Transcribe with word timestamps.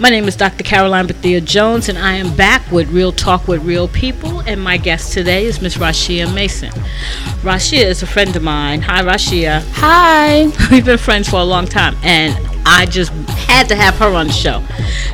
My 0.00 0.08
name 0.08 0.24
is 0.24 0.34
Dr. 0.34 0.64
Caroline 0.64 1.06
Bethea 1.06 1.42
Jones, 1.42 1.90
and 1.90 1.98
I 1.98 2.14
am 2.14 2.34
back 2.34 2.72
with 2.72 2.88
Real 2.88 3.12
Talk 3.12 3.46
with 3.46 3.62
Real 3.62 3.86
People. 3.86 4.40
And 4.40 4.58
my 4.58 4.78
guest 4.78 5.12
today 5.12 5.44
is 5.44 5.60
Miss 5.60 5.76
Rashia 5.76 6.34
Mason. 6.34 6.70
Rashia 7.42 7.84
is 7.84 8.02
a 8.02 8.06
friend 8.06 8.34
of 8.34 8.42
mine. 8.42 8.80
Hi, 8.80 9.02
Rashia. 9.02 9.62
Hi. 9.74 10.46
We've 10.70 10.86
been 10.86 10.96
friends 10.96 11.28
for 11.28 11.40
a 11.40 11.44
long 11.44 11.66
time, 11.66 11.96
and 12.02 12.34
I 12.64 12.86
just 12.86 13.12
had 13.28 13.68
to 13.68 13.76
have 13.76 13.94
her 13.96 14.14
on 14.14 14.28
the 14.28 14.32
show 14.32 14.64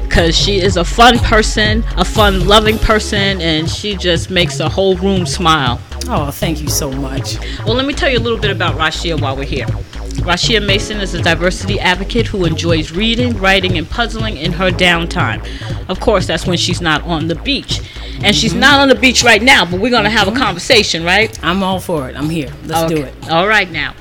because 0.05 0.39
she 0.39 0.61
is 0.61 0.77
a 0.77 0.85
fun 0.85 1.19
person, 1.19 1.83
a 1.97 2.05
fun, 2.05 2.47
loving 2.47 2.79
person, 2.79 3.41
and 3.41 3.69
she 3.69 3.97
just 3.97 4.31
makes 4.31 4.59
the 4.59 4.69
whole 4.69 4.97
room 4.99 5.27
smile. 5.27 5.81
Oh, 6.09 6.31
thank 6.31 6.63
you 6.63 6.69
so 6.69 6.93
much. 6.93 7.41
Well, 7.65 7.75
let 7.75 7.87
me 7.87 7.93
tell 7.93 8.09
you 8.09 8.19
a 8.19 8.21
little 8.21 8.39
bit 8.39 8.53
about 8.53 8.77
Rashia 8.77 9.21
while 9.21 9.37
we're 9.37 9.47
here. 9.47 9.67
Rashia 10.21 10.65
Mason 10.65 11.01
is 11.01 11.15
a 11.15 11.23
diversity 11.23 11.79
advocate 11.81 12.27
who 12.27 12.45
enjoys 12.45 12.93
reading, 12.93 13.37
writing, 13.39 13.79
and 13.79 13.89
puzzling 13.89 14.37
in 14.37 14.53
her 14.53 14.71
downtime. 14.71 15.47
Of 15.89 16.01
course, 16.01 16.27
that's 16.27 16.47
when 16.47 16.59
she's 16.59 16.81
not 16.81 17.03
on 17.03 17.29
the 17.29 17.35
beach. 17.37 17.79
And 17.79 18.25
mm-hmm. 18.25 18.31
she's 18.33 18.55
not 18.55 18.81
on 18.81 18.89
the 18.89 18.95
beach 18.95 19.23
right 19.23 19.43
now, 19.43 19.65
but 19.65 19.81
we're 19.81 19.91
going 19.91 20.05
to 20.05 20.11
have 20.11 20.29
mm-hmm. 20.29 20.37
a 20.37 20.41
conversation, 20.41 21.05
right? 21.05 21.39
I'm 21.45 21.63
all 21.63 21.81
for 21.81 22.09
it. 22.09 22.17
I'm 22.17 22.31
here. 22.31 22.53
Let's 22.65 22.93
okay. 22.93 22.95
do 22.95 23.03
it. 23.03 23.31
All 23.31 23.47
right, 23.47 23.71
now. 23.71 23.95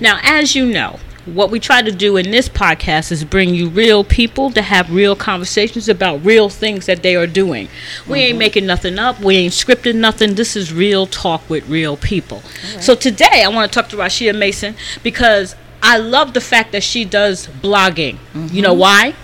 Now, 0.00 0.18
as 0.22 0.54
you 0.54 0.66
know, 0.66 0.98
what 1.26 1.50
we 1.50 1.58
try 1.58 1.82
to 1.82 1.92
do 1.92 2.16
in 2.16 2.30
this 2.30 2.48
podcast 2.48 3.10
is 3.10 3.24
bring 3.24 3.54
you 3.54 3.68
real 3.68 4.04
people 4.04 4.50
to 4.52 4.62
have 4.62 4.90
real 4.92 5.16
conversations 5.16 5.88
about 5.88 6.24
real 6.24 6.48
things 6.48 6.86
that 6.86 7.02
they 7.02 7.16
are 7.16 7.26
doing. 7.26 7.66
We 7.66 7.70
mm-hmm. 7.70 8.14
ain't 8.16 8.38
making 8.38 8.66
nothing 8.66 8.98
up. 8.98 9.20
We 9.20 9.36
ain't 9.36 9.52
scripting 9.52 9.96
nothing. 9.96 10.34
This 10.34 10.56
is 10.56 10.72
real 10.72 11.06
talk 11.06 11.48
with 11.50 11.68
real 11.68 11.96
people. 11.96 12.42
Right. 12.74 12.82
So 12.82 12.94
today 12.94 13.42
I 13.44 13.48
want 13.48 13.70
to 13.70 13.74
talk 13.74 13.90
to 13.90 13.96
Rashia 13.96 14.36
Mason 14.36 14.76
because 15.02 15.56
I 15.82 15.98
love 15.98 16.32
the 16.32 16.40
fact 16.40 16.72
that 16.72 16.82
she 16.82 17.04
does 17.04 17.48
blogging. 17.48 18.16
Mm-hmm. 18.32 18.54
You 18.54 18.62
know 18.62 18.74
why? 18.74 19.14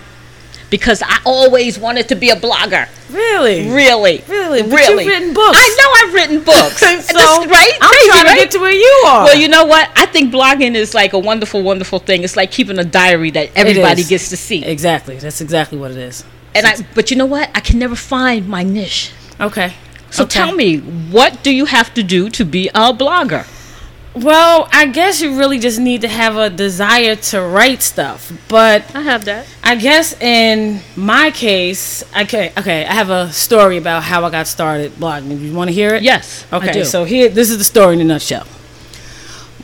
Because 0.73 1.03
I 1.03 1.21
always 1.27 1.79
wanted 1.79 2.09
to 2.09 2.15
be 2.15 2.31
a 2.31 2.35
blogger. 2.35 2.89
Really? 3.11 3.69
Really? 3.69 4.25
Really? 4.27 4.63
But 4.63 4.71
really? 4.71 5.05
You've 5.05 5.13
written 5.13 5.35
books. 5.35 5.59
I 5.61 5.69
know 5.79 6.09
I've 6.09 6.15
written 6.15 6.43
books. 6.43 6.79
so 6.81 6.87
this, 6.97 7.15
right? 7.15 7.73
I'm 7.83 7.91
Crazy, 7.91 8.09
trying 8.09 8.25
right? 8.25 8.35
to 8.37 8.41
get 8.45 8.51
to 8.53 8.59
where 8.59 8.73
you 8.73 9.03
are. 9.07 9.25
Well, 9.27 9.37
you 9.39 9.49
know 9.49 9.67
what? 9.67 9.91
I 9.97 10.07
think 10.07 10.33
blogging 10.33 10.75
is 10.75 10.95
like 10.95 11.13
a 11.13 11.19
wonderful, 11.19 11.63
wonderful 11.63 11.99
thing. 11.99 12.25
It's 12.25 12.37
like 12.37 12.51
keeping 12.51 12.79
a 12.79 12.85
diary 12.85 13.31
that 13.33 13.51
everybody 13.55 14.03
gets 14.03 14.31
to 14.31 14.37
see. 14.39 14.65
Exactly. 14.65 15.19
That's 15.19 15.43
exactly 15.43 15.77
what 15.77 15.91
it 15.91 15.99
is. 15.99 16.25
And 16.55 16.67
I, 16.67 16.77
but 16.95 17.11
you 17.11 17.19
know 17.19 17.27
what? 17.27 17.51
I 17.55 17.61
can 17.61 17.79
never 17.79 17.95
find 17.95 18.49
my 18.49 18.63
niche. 18.63 19.13
Okay. 19.39 19.75
So 20.11 20.25
okay. 20.25 20.33
tell 20.33 20.55
me, 20.55 20.79
what 20.79 21.43
do 21.43 21.55
you 21.55 21.67
have 21.67 21.93
to 21.95 22.03
do 22.03 22.31
to 22.31 22.47
be 22.47 22.69
a 22.69 22.95
blogger? 22.95 23.47
Well, 24.15 24.69
I 24.71 24.87
guess 24.87 25.23
you 25.23 25.39
really 25.39 25.59
just 25.59 25.81
need 25.81 26.03
to 26.03 26.09
have 26.09 26.37
a 26.37 26.51
desire 26.51 27.17
to 27.17 27.41
write 27.41 27.81
stuff. 27.83 28.31
But 28.49 28.95
I 28.95 29.01
have 29.01 29.25
that. 29.25 29.47
I 29.65 29.77
guess 29.77 30.21
in 30.21 30.81
my 30.97 31.31
case, 31.31 32.05
okay, 32.15 32.53
okay, 32.59 32.85
I 32.85 32.93
have 32.93 33.09
a 33.09 33.33
story 33.33 33.79
about 33.79 34.03
how 34.03 34.25
I 34.25 34.31
got 34.31 34.47
started 34.47 34.93
blogging. 34.93 35.41
You 35.41 35.55
want 35.55 35.69
to 35.69 35.75
hear 35.75 35.95
it? 35.95 36.03
Yes. 36.03 36.47
Okay. 36.53 36.85
So 36.85 37.05
here, 37.05 37.31
this 37.31 37.51
is 37.51 37.59
the 37.59 37.65
story 37.65 37.95
in 37.95 38.01
a 38.03 38.05
nutshell. 38.05 38.47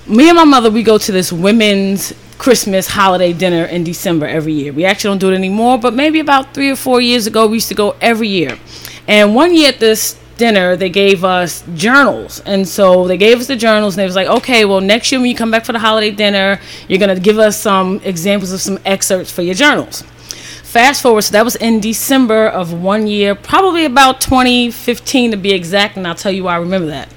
Me 0.06 0.28
and 0.30 0.36
my 0.36 0.44
mother, 0.44 0.70
we 0.70 0.82
go 0.82 0.96
to 0.96 1.12
this 1.12 1.30
women's 1.30 2.14
Christmas 2.38 2.86
holiday 2.86 3.34
dinner 3.34 3.64
in 3.64 3.84
December 3.84 4.26
every 4.26 4.54
year. 4.54 4.72
We 4.72 4.86
actually 4.86 5.10
don't 5.10 5.18
do 5.18 5.32
it 5.32 5.34
anymore, 5.34 5.76
but 5.78 5.92
maybe 5.92 6.20
about 6.20 6.54
three 6.54 6.70
or 6.70 6.76
four 6.76 7.00
years 7.02 7.26
ago, 7.26 7.46
we 7.46 7.56
used 7.56 7.68
to 7.68 7.74
go 7.74 7.96
every 8.00 8.28
year. 8.28 8.58
And 9.06 9.34
one 9.34 9.54
year 9.54 9.68
at 9.68 9.80
this 9.80 10.16
dinner, 10.38 10.76
they 10.76 10.88
gave 10.88 11.24
us 11.24 11.62
journals. 11.74 12.40
And 12.46 12.66
so 12.66 13.06
they 13.06 13.18
gave 13.18 13.40
us 13.40 13.46
the 13.46 13.56
journals, 13.56 13.94
and 13.94 14.00
they 14.00 14.06
was 14.06 14.16
like, 14.16 14.28
okay, 14.28 14.64
well, 14.64 14.80
next 14.80 15.12
year 15.12 15.20
when 15.20 15.28
you 15.28 15.36
come 15.36 15.50
back 15.50 15.64
for 15.64 15.72
the 15.72 15.78
holiday 15.78 16.10
dinner, 16.10 16.60
you're 16.88 16.98
going 16.98 17.14
to 17.14 17.20
give 17.20 17.38
us 17.38 17.58
some 17.58 18.00
examples 18.04 18.52
of 18.52 18.60
some 18.60 18.78
excerpts 18.86 19.30
for 19.30 19.42
your 19.42 19.54
journals. 19.54 20.02
Fast 20.62 21.02
forward, 21.02 21.22
so 21.22 21.32
that 21.32 21.44
was 21.44 21.56
in 21.56 21.80
December 21.80 22.46
of 22.46 22.72
one 22.72 23.06
year, 23.06 23.34
probably 23.34 23.84
about 23.84 24.20
2015 24.20 25.32
to 25.32 25.36
be 25.36 25.52
exact, 25.52 25.96
and 25.96 26.06
I'll 26.06 26.14
tell 26.14 26.32
you 26.32 26.44
why 26.44 26.54
I 26.54 26.58
remember 26.58 26.88
that. 26.88 27.12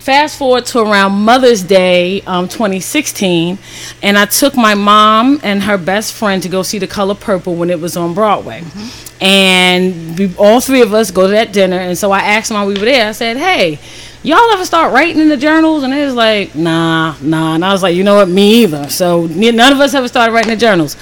Fast 0.00 0.38
forward 0.38 0.66
to 0.66 0.80
around 0.80 1.12
Mother's 1.12 1.62
Day, 1.62 2.22
um, 2.22 2.48
2016, 2.48 3.58
and 4.02 4.18
I 4.18 4.26
took 4.26 4.56
my 4.56 4.74
mom 4.74 5.40
and 5.42 5.62
her 5.62 5.78
best 5.78 6.12
friend 6.12 6.42
to 6.42 6.48
go 6.48 6.62
see 6.62 6.78
The 6.78 6.86
Color 6.86 7.14
Purple 7.14 7.54
when 7.54 7.70
it 7.70 7.80
was 7.80 7.96
on 7.96 8.14
Broadway. 8.14 8.60
Mm-hmm 8.60 9.09
and 9.20 10.18
we, 10.18 10.34
all 10.36 10.60
three 10.60 10.82
of 10.82 10.94
us 10.94 11.10
go 11.10 11.26
to 11.26 11.32
that 11.32 11.52
dinner. 11.52 11.76
And 11.76 11.96
so 11.96 12.10
I 12.10 12.20
asked 12.20 12.48
them 12.48 12.56
while 12.56 12.66
we 12.66 12.74
were 12.74 12.80
there. 12.80 13.08
I 13.08 13.12
said, 13.12 13.36
"Hey, 13.36 13.78
y'all 14.22 14.50
ever 14.52 14.64
start 14.64 14.92
writing 14.92 15.20
in 15.20 15.28
the 15.28 15.36
journals?" 15.36 15.82
And 15.82 15.92
it 15.92 16.04
was 16.04 16.14
like, 16.14 16.54
"Nah, 16.54 17.14
nah." 17.20 17.54
And 17.54 17.64
I 17.64 17.72
was 17.72 17.82
like, 17.82 17.94
"You 17.94 18.04
know 18.04 18.16
what? 18.16 18.28
Me 18.28 18.62
either." 18.62 18.88
So 18.88 19.26
none 19.26 19.72
of 19.72 19.80
us 19.80 19.94
ever 19.94 20.08
started 20.08 20.32
writing 20.32 20.50
the 20.50 20.56
journals. 20.56 20.96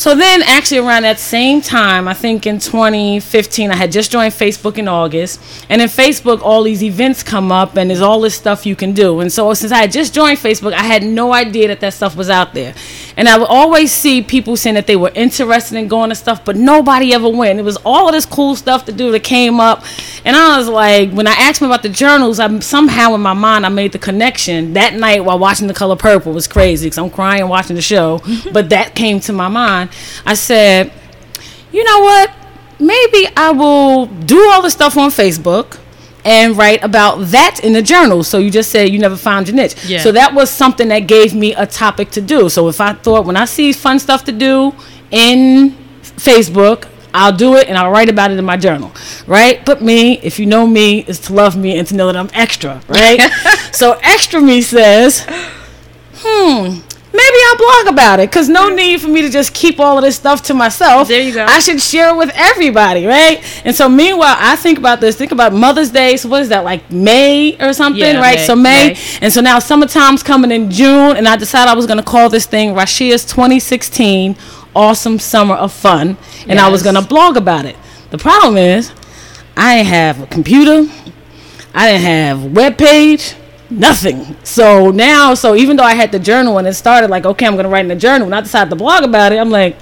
So 0.00 0.14
then, 0.14 0.42
actually, 0.44 0.78
around 0.78 1.02
that 1.02 1.20
same 1.20 1.60
time, 1.60 2.08
I 2.08 2.14
think 2.14 2.46
in 2.46 2.58
2015, 2.58 3.70
I 3.70 3.76
had 3.76 3.92
just 3.92 4.10
joined 4.10 4.32
Facebook 4.32 4.78
in 4.78 4.88
August. 4.88 5.38
And 5.68 5.82
in 5.82 5.88
Facebook, 5.88 6.40
all 6.40 6.62
these 6.62 6.82
events 6.82 7.22
come 7.22 7.52
up 7.52 7.76
and 7.76 7.90
there's 7.90 8.00
all 8.00 8.18
this 8.18 8.34
stuff 8.34 8.64
you 8.64 8.74
can 8.74 8.94
do. 8.94 9.20
And 9.20 9.30
so, 9.30 9.52
since 9.52 9.72
I 9.72 9.76
had 9.82 9.92
just 9.92 10.14
joined 10.14 10.38
Facebook, 10.38 10.72
I 10.72 10.84
had 10.84 11.02
no 11.02 11.34
idea 11.34 11.68
that 11.68 11.80
that 11.80 11.92
stuff 11.92 12.16
was 12.16 12.30
out 12.30 12.54
there. 12.54 12.74
And 13.18 13.28
I 13.28 13.36
would 13.36 13.48
always 13.48 13.92
see 13.92 14.22
people 14.22 14.56
saying 14.56 14.76
that 14.76 14.86
they 14.86 14.96
were 14.96 15.12
interested 15.14 15.76
in 15.76 15.86
going 15.86 16.08
to 16.08 16.14
stuff, 16.14 16.46
but 16.46 16.56
nobody 16.56 17.12
ever 17.12 17.28
went. 17.28 17.58
It 17.58 17.64
was 17.64 17.76
all 17.84 18.08
of 18.08 18.14
this 18.14 18.24
cool 18.24 18.56
stuff 18.56 18.86
to 18.86 18.92
do 18.92 19.12
that 19.12 19.22
came 19.22 19.60
up. 19.60 19.84
And 20.24 20.34
I 20.34 20.56
was 20.56 20.66
like, 20.66 21.10
when 21.12 21.26
I 21.26 21.32
asked 21.32 21.60
me 21.60 21.66
about 21.66 21.82
the 21.82 21.90
journals, 21.90 22.40
I 22.40 22.58
somehow 22.60 23.14
in 23.14 23.20
my 23.20 23.34
mind 23.34 23.66
I 23.66 23.68
made 23.68 23.92
the 23.92 23.98
connection 23.98 24.72
that 24.72 24.94
night 24.94 25.26
while 25.26 25.38
watching 25.38 25.66
The 25.66 25.74
Color 25.74 25.96
Purple. 25.96 26.32
It 26.32 26.36
was 26.36 26.48
crazy 26.48 26.86
because 26.86 26.96
I'm 26.96 27.10
crying 27.10 27.46
watching 27.48 27.76
the 27.76 27.82
show, 27.82 28.22
but 28.54 28.70
that 28.70 28.94
came 28.94 29.20
to 29.20 29.34
my 29.34 29.48
mind. 29.48 29.89
I 30.26 30.34
said, 30.34 30.92
you 31.72 31.84
know 31.84 32.00
what? 32.00 32.30
Maybe 32.78 33.28
I 33.36 33.50
will 33.50 34.06
do 34.06 34.50
all 34.50 34.62
the 34.62 34.70
stuff 34.70 34.96
on 34.96 35.10
Facebook 35.10 35.78
and 36.24 36.56
write 36.56 36.82
about 36.82 37.16
that 37.28 37.60
in 37.62 37.72
the 37.72 37.82
journal. 37.82 38.22
So 38.24 38.38
you 38.38 38.50
just 38.50 38.70
said 38.70 38.90
you 38.90 38.98
never 38.98 39.16
found 39.16 39.48
your 39.48 39.56
niche. 39.56 39.76
Yeah. 39.84 40.00
So 40.00 40.12
that 40.12 40.34
was 40.34 40.50
something 40.50 40.88
that 40.88 41.00
gave 41.00 41.34
me 41.34 41.54
a 41.54 41.66
topic 41.66 42.10
to 42.12 42.20
do. 42.20 42.48
So 42.48 42.68
if 42.68 42.80
I 42.80 42.92
thought 42.92 43.24
when 43.26 43.36
I 43.36 43.44
see 43.44 43.72
fun 43.72 43.98
stuff 43.98 44.24
to 44.24 44.32
do 44.32 44.74
in 45.10 45.76
Facebook, 46.02 46.88
I'll 47.12 47.36
do 47.36 47.56
it 47.56 47.68
and 47.68 47.76
I'll 47.76 47.90
write 47.90 48.08
about 48.08 48.30
it 48.30 48.38
in 48.38 48.44
my 48.44 48.56
journal, 48.56 48.92
right? 49.26 49.64
But 49.64 49.82
me, 49.82 50.18
if 50.20 50.38
you 50.38 50.46
know 50.46 50.66
me, 50.66 51.00
is 51.00 51.18
to 51.20 51.32
love 51.32 51.56
me 51.56 51.76
and 51.78 51.86
to 51.88 51.94
know 51.96 52.06
that 52.06 52.16
I'm 52.16 52.30
extra, 52.32 52.80
right? 52.88 53.20
so 53.72 53.98
extra 54.02 54.40
me 54.40 54.62
says, 54.62 55.26
hmm, 56.18 56.78
maybe 57.12 57.38
I'll 57.46 57.56
blog 57.56 57.94
about 57.94 58.20
it 58.20 58.30
because 58.30 58.48
no 58.48 58.68
need 58.68 59.00
for 59.00 59.08
me 59.08 59.22
to 59.22 59.30
just 59.30 59.52
keep 59.54 59.80
all 59.80 59.98
of 59.98 60.04
this 60.04 60.16
stuff 60.16 60.42
to 60.42 60.54
myself. 60.54 61.08
There 61.08 61.20
you 61.20 61.34
go. 61.34 61.44
I 61.44 61.58
should 61.58 61.80
share 61.80 62.10
it 62.10 62.16
with 62.16 62.30
everybody, 62.34 63.06
right? 63.06 63.42
And 63.64 63.74
so, 63.74 63.88
meanwhile, 63.88 64.36
I 64.38 64.56
think 64.56 64.78
about 64.78 65.00
this. 65.00 65.16
Think 65.16 65.32
about 65.32 65.52
Mother's 65.52 65.90
Day. 65.90 66.16
So, 66.16 66.28
what 66.28 66.42
is 66.42 66.48
that, 66.50 66.64
like 66.64 66.90
May 66.90 67.56
or 67.60 67.72
something, 67.72 68.00
yeah, 68.00 68.20
right? 68.20 68.38
May, 68.38 68.44
so, 68.44 68.56
May. 68.56 68.92
May. 68.92 69.00
And 69.20 69.32
so 69.32 69.40
now 69.40 69.58
summertime's 69.58 70.22
coming 70.22 70.50
in 70.50 70.70
June, 70.70 71.16
and 71.16 71.26
I 71.26 71.36
decided 71.36 71.70
I 71.70 71.74
was 71.74 71.86
going 71.86 71.98
to 71.98 72.04
call 72.04 72.28
this 72.28 72.46
thing 72.46 72.74
Rashia's 72.74 73.24
2016 73.24 74.36
Awesome 74.74 75.18
Summer 75.18 75.54
of 75.54 75.72
Fun, 75.72 76.16
and 76.42 76.50
yes. 76.50 76.60
I 76.60 76.68
was 76.68 76.82
going 76.82 76.94
to 76.94 77.02
blog 77.02 77.36
about 77.36 77.64
it. 77.64 77.76
The 78.10 78.18
problem 78.18 78.56
is, 78.56 78.92
I 79.56 79.76
didn't 79.76 79.88
have 79.88 80.22
a 80.22 80.26
computer, 80.26 80.90
I 81.74 81.90
didn't 81.90 82.02
have 82.02 82.44
a 82.44 82.48
web 82.48 82.78
page 82.78 83.34
nothing. 83.70 84.36
So 84.44 84.90
now, 84.90 85.34
so 85.34 85.54
even 85.54 85.76
though 85.76 85.84
I 85.84 85.94
had 85.94 86.12
the 86.12 86.18
journal 86.18 86.58
and 86.58 86.66
it 86.66 86.74
started 86.74 87.10
like, 87.10 87.24
okay, 87.24 87.46
I'm 87.46 87.56
gonna 87.56 87.68
write 87.68 87.84
in 87.84 87.88
the 87.88 87.96
journal, 87.96 88.26
and 88.26 88.34
I 88.34 88.40
decided 88.40 88.70
to 88.70 88.76
blog 88.76 89.04
about 89.04 89.32
it, 89.32 89.38
I'm 89.38 89.50
like, 89.50 89.76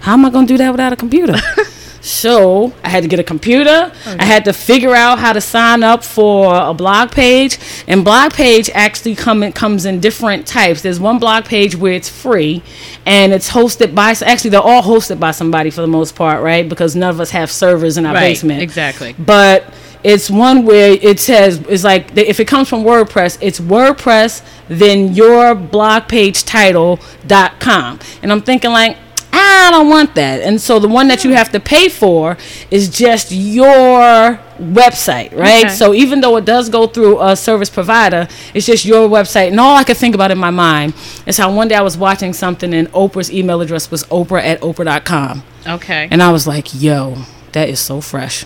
how 0.00 0.14
am 0.14 0.24
I 0.24 0.30
gonna 0.30 0.46
do 0.46 0.58
that 0.58 0.70
without 0.70 0.92
a 0.92 0.96
computer? 0.96 1.36
so 2.00 2.72
I 2.82 2.88
had 2.88 3.02
to 3.02 3.08
get 3.08 3.18
a 3.18 3.24
computer. 3.24 3.92
Okay. 4.06 4.16
I 4.18 4.24
had 4.24 4.44
to 4.46 4.52
figure 4.52 4.94
out 4.94 5.18
how 5.18 5.32
to 5.32 5.40
sign 5.40 5.82
up 5.82 6.02
for 6.02 6.54
a 6.54 6.74
blog 6.74 7.12
page, 7.12 7.58
and 7.86 8.04
blog 8.04 8.32
page 8.32 8.70
actually 8.74 9.14
come 9.14 9.42
in, 9.42 9.52
comes 9.52 9.84
in 9.84 10.00
different 10.00 10.46
types. 10.46 10.82
There's 10.82 11.00
one 11.00 11.18
blog 11.18 11.44
page 11.44 11.76
where 11.76 11.92
it's 11.92 12.08
free, 12.08 12.62
and 13.06 13.32
it's 13.32 13.50
hosted 13.50 13.94
by 13.94 14.14
actually 14.24 14.50
they're 14.50 14.60
all 14.60 14.82
hosted 14.82 15.20
by 15.20 15.30
somebody 15.32 15.70
for 15.70 15.82
the 15.82 15.86
most 15.88 16.14
part, 16.16 16.42
right? 16.42 16.68
Because 16.68 16.96
none 16.96 17.10
of 17.10 17.20
us 17.20 17.30
have 17.30 17.50
servers 17.50 17.96
in 17.96 18.06
our 18.06 18.14
right, 18.14 18.20
basement. 18.20 18.62
Exactly. 18.62 19.14
But 19.18 19.64
it's 20.02 20.30
one 20.30 20.64
where 20.64 20.92
it 20.92 21.20
says 21.20 21.58
it's 21.68 21.84
like 21.84 22.16
if 22.16 22.40
it 22.40 22.46
comes 22.46 22.68
from 22.68 22.84
WordPress, 22.84 23.38
it's 23.40 23.60
WordPress 23.60 24.42
then 24.68 25.14
your 25.14 25.54
blog 25.54 26.08
page 26.08 26.44
title.com. 26.44 27.98
And 28.22 28.32
I'm 28.32 28.40
thinking 28.40 28.70
like 28.70 28.96
I 29.32 29.70
don't 29.70 29.88
want 29.88 30.14
that. 30.16 30.40
And 30.40 30.60
so 30.60 30.78
the 30.78 30.88
one 30.88 31.08
that 31.08 31.24
you 31.24 31.30
have 31.30 31.50
to 31.50 31.60
pay 31.60 31.88
for 31.88 32.36
is 32.70 32.88
just 32.88 33.30
your 33.30 34.40
website, 34.58 35.36
right? 35.36 35.66
Okay. 35.66 35.68
So 35.68 35.94
even 35.94 36.20
though 36.20 36.36
it 36.36 36.44
does 36.44 36.68
go 36.68 36.86
through 36.86 37.22
a 37.22 37.36
service 37.36 37.70
provider, 37.70 38.26
it's 38.54 38.66
just 38.66 38.84
your 38.84 39.08
website. 39.08 39.48
And 39.48 39.60
all 39.60 39.76
I 39.76 39.84
could 39.84 39.96
think 39.96 40.14
about 40.14 40.30
in 40.30 40.38
my 40.38 40.50
mind 40.50 40.94
is 41.26 41.36
how 41.36 41.54
one 41.54 41.68
day 41.68 41.76
I 41.76 41.82
was 41.82 41.96
watching 41.96 42.32
something 42.32 42.74
and 42.74 42.90
Oprah's 42.92 43.30
email 43.32 43.60
address 43.60 43.90
was 43.90 44.04
oprah 44.04 44.42
at 44.42 44.60
oprah.com. 44.60 45.42
Okay. 45.66 46.08
And 46.10 46.22
I 46.22 46.32
was 46.32 46.46
like, 46.46 46.68
yo, 46.74 47.16
that 47.52 47.68
is 47.68 47.78
so 47.78 48.00
fresh 48.00 48.44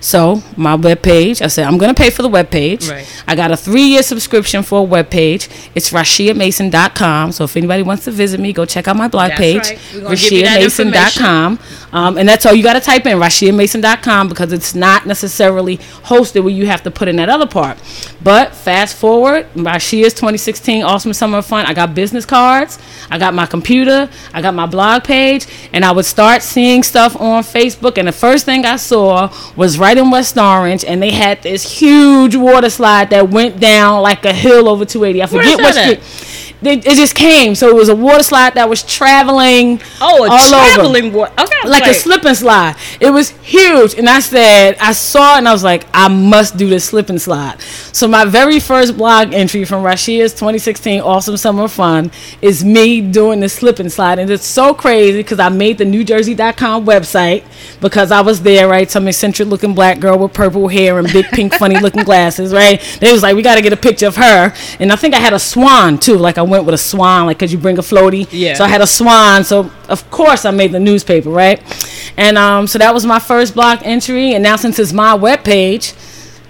So 0.00 0.42
my 0.56 0.74
web 0.74 1.02
page, 1.02 1.42
I 1.42 1.48
said 1.48 1.66
I'm 1.66 1.78
gonna 1.78 1.94
pay 1.94 2.10
for 2.10 2.22
the 2.22 2.28
web 2.28 2.50
page. 2.50 2.88
Right. 2.88 3.24
I 3.26 3.34
got 3.34 3.50
a 3.50 3.56
three 3.56 3.82
year 3.82 4.02
subscription 4.02 4.62
for 4.62 4.80
a 4.80 4.82
web 4.82 5.10
page. 5.10 5.48
It's 5.74 5.90
rashiamason.com. 5.90 7.32
So 7.32 7.44
if 7.44 7.56
anybody 7.56 7.82
wants 7.82 8.04
to 8.04 8.10
visit 8.10 8.40
me, 8.40 8.52
go 8.52 8.64
check 8.64 8.88
out 8.88 8.96
my 8.96 9.08
blog 9.08 9.30
That's 9.30 9.40
page, 9.40 9.70
right. 9.70 9.80
We're 9.94 10.00
gonna 10.02 10.16
give 10.16 10.32
you 10.32 10.42
that 10.44 10.60
rashiamason.com. 10.60 11.58
Um, 11.92 12.18
and 12.18 12.28
that's 12.28 12.44
all 12.44 12.52
you 12.52 12.62
got 12.62 12.74
to 12.74 12.80
type 12.80 13.06
in 13.06 13.18
rashiamason.com 13.18 14.28
because 14.28 14.52
it's 14.52 14.74
not 14.74 15.06
necessarily 15.06 15.78
hosted 15.78 16.42
where 16.44 16.52
you 16.52 16.66
have 16.66 16.82
to 16.82 16.90
put 16.90 17.08
in 17.08 17.16
that 17.16 17.28
other 17.28 17.46
part. 17.46 17.78
But 18.22 18.54
fast 18.54 18.96
forward, 18.96 19.46
Rashia's 19.54 20.12
2016 20.12 20.82
Awesome 20.82 21.12
Summer 21.12 21.38
of 21.38 21.46
Fun. 21.46 21.64
I 21.66 21.72
got 21.72 21.94
business 21.94 22.26
cards, 22.26 22.78
I 23.10 23.18
got 23.18 23.32
my 23.32 23.46
computer, 23.46 24.10
I 24.34 24.42
got 24.42 24.54
my 24.54 24.66
blog 24.66 25.04
page, 25.04 25.46
and 25.72 25.84
I 25.84 25.92
would 25.92 26.04
start 26.04 26.42
seeing 26.42 26.82
stuff 26.82 27.18
on 27.18 27.42
Facebook. 27.42 27.96
And 27.96 28.08
the 28.08 28.12
first 28.12 28.44
thing 28.44 28.66
I 28.66 28.76
saw 28.76 29.32
was 29.56 29.78
right 29.88 29.96
in 29.96 30.10
West 30.10 30.36
Orange, 30.36 30.84
and 30.84 31.02
they 31.02 31.10
had 31.10 31.42
this 31.42 31.78
huge 31.80 32.36
water 32.36 32.68
slide 32.68 33.08
that 33.10 33.30
went 33.30 33.58
down 33.58 34.02
like 34.02 34.24
a 34.26 34.34
hill 34.34 34.68
over 34.68 34.84
280. 34.84 35.22
I 35.22 35.26
forget 35.26 35.58
what 35.58 35.76
at? 35.76 35.98
It, 36.60 36.84
it 36.86 36.96
just 36.96 37.14
came, 37.14 37.54
so 37.54 37.68
it 37.68 37.74
was 37.74 37.88
a 37.88 37.94
water 37.94 38.22
slide 38.24 38.54
that 38.54 38.68
was 38.68 38.82
traveling 38.82 39.80
Oh, 40.00 40.24
a 40.24 40.28
all 40.28 40.34
over 40.38 40.48
traveling 40.74 41.12
wa- 41.12 41.30
Okay, 41.38 41.68
like 41.68 41.84
a 41.84 41.88
wait. 41.90 41.96
slip 41.96 42.24
and 42.24 42.36
slide. 42.36 42.74
It 43.00 43.10
was 43.10 43.30
huge, 43.30 43.94
and 43.94 44.08
I 44.08 44.18
said, 44.20 44.76
I 44.80 44.92
saw 44.92 45.34
it, 45.36 45.38
and 45.38 45.48
I 45.48 45.52
was 45.52 45.62
like, 45.62 45.86
I 45.94 46.08
must 46.08 46.56
do 46.56 46.68
this 46.68 46.84
slip 46.86 47.10
and 47.10 47.20
slide. 47.22 47.60
So 47.62 48.08
my 48.08 48.24
very 48.24 48.58
first 48.58 48.96
blog 48.96 49.32
entry 49.34 49.64
from 49.64 49.84
Rashia's 49.84 50.32
2016 50.32 51.00
Awesome 51.00 51.36
Summer 51.36 51.68
Fun 51.68 52.10
is 52.42 52.64
me 52.64 53.00
doing 53.02 53.38
the 53.38 53.48
slip 53.48 53.78
and 53.78 53.92
slide, 53.92 54.18
and 54.18 54.28
it's 54.28 54.44
so 54.46 54.74
crazy 54.74 55.18
because 55.18 55.38
I 55.38 55.50
made 55.50 55.78
the 55.78 55.84
NewJersey.com 55.84 56.84
website 56.86 57.44
because 57.80 58.10
I 58.10 58.20
was 58.20 58.42
there, 58.42 58.68
right? 58.68 58.90
Some 58.90 59.06
eccentric 59.06 59.48
looking 59.48 59.74
black 59.74 60.00
girl 60.00 60.18
with 60.18 60.32
purple 60.32 60.66
hair 60.68 60.98
and 60.98 61.06
big 61.12 61.26
pink 61.26 61.54
funny 61.54 61.78
looking 61.78 62.02
glasses, 62.02 62.52
right? 62.52 62.80
They 63.00 63.12
was 63.12 63.22
like, 63.22 63.36
we 63.36 63.42
got 63.42 63.54
to 63.54 63.62
get 63.62 63.72
a 63.72 63.76
picture 63.76 64.06
of 64.08 64.16
her, 64.16 64.52
and 64.80 64.90
I 64.92 64.96
think 64.96 65.14
I 65.14 65.18
had 65.20 65.32
a 65.32 65.38
swan 65.38 65.98
too, 65.98 66.16
like 66.18 66.36
I 66.36 66.47
went 66.48 66.64
with 66.64 66.74
a 66.74 66.78
swan, 66.78 67.26
like 67.26 67.38
because 67.38 67.52
you 67.52 67.58
bring 67.58 67.78
a 67.78 67.82
floaty. 67.82 68.26
Yeah. 68.30 68.54
So 68.54 68.64
I 68.64 68.68
had 68.68 68.80
a 68.80 68.86
swan, 68.86 69.44
so 69.44 69.70
of 69.88 70.10
course 70.10 70.44
I 70.44 70.50
made 70.50 70.72
the 70.72 70.80
newspaper, 70.80 71.30
right? 71.30 71.62
And 72.16 72.36
um, 72.36 72.66
so 72.66 72.78
that 72.78 72.92
was 72.92 73.06
my 73.06 73.18
first 73.18 73.54
blog 73.54 73.80
entry. 73.82 74.34
And 74.34 74.42
now 74.42 74.56
since 74.56 74.78
it's 74.78 74.92
my 74.92 75.14
web 75.14 75.44
page, 75.44 75.92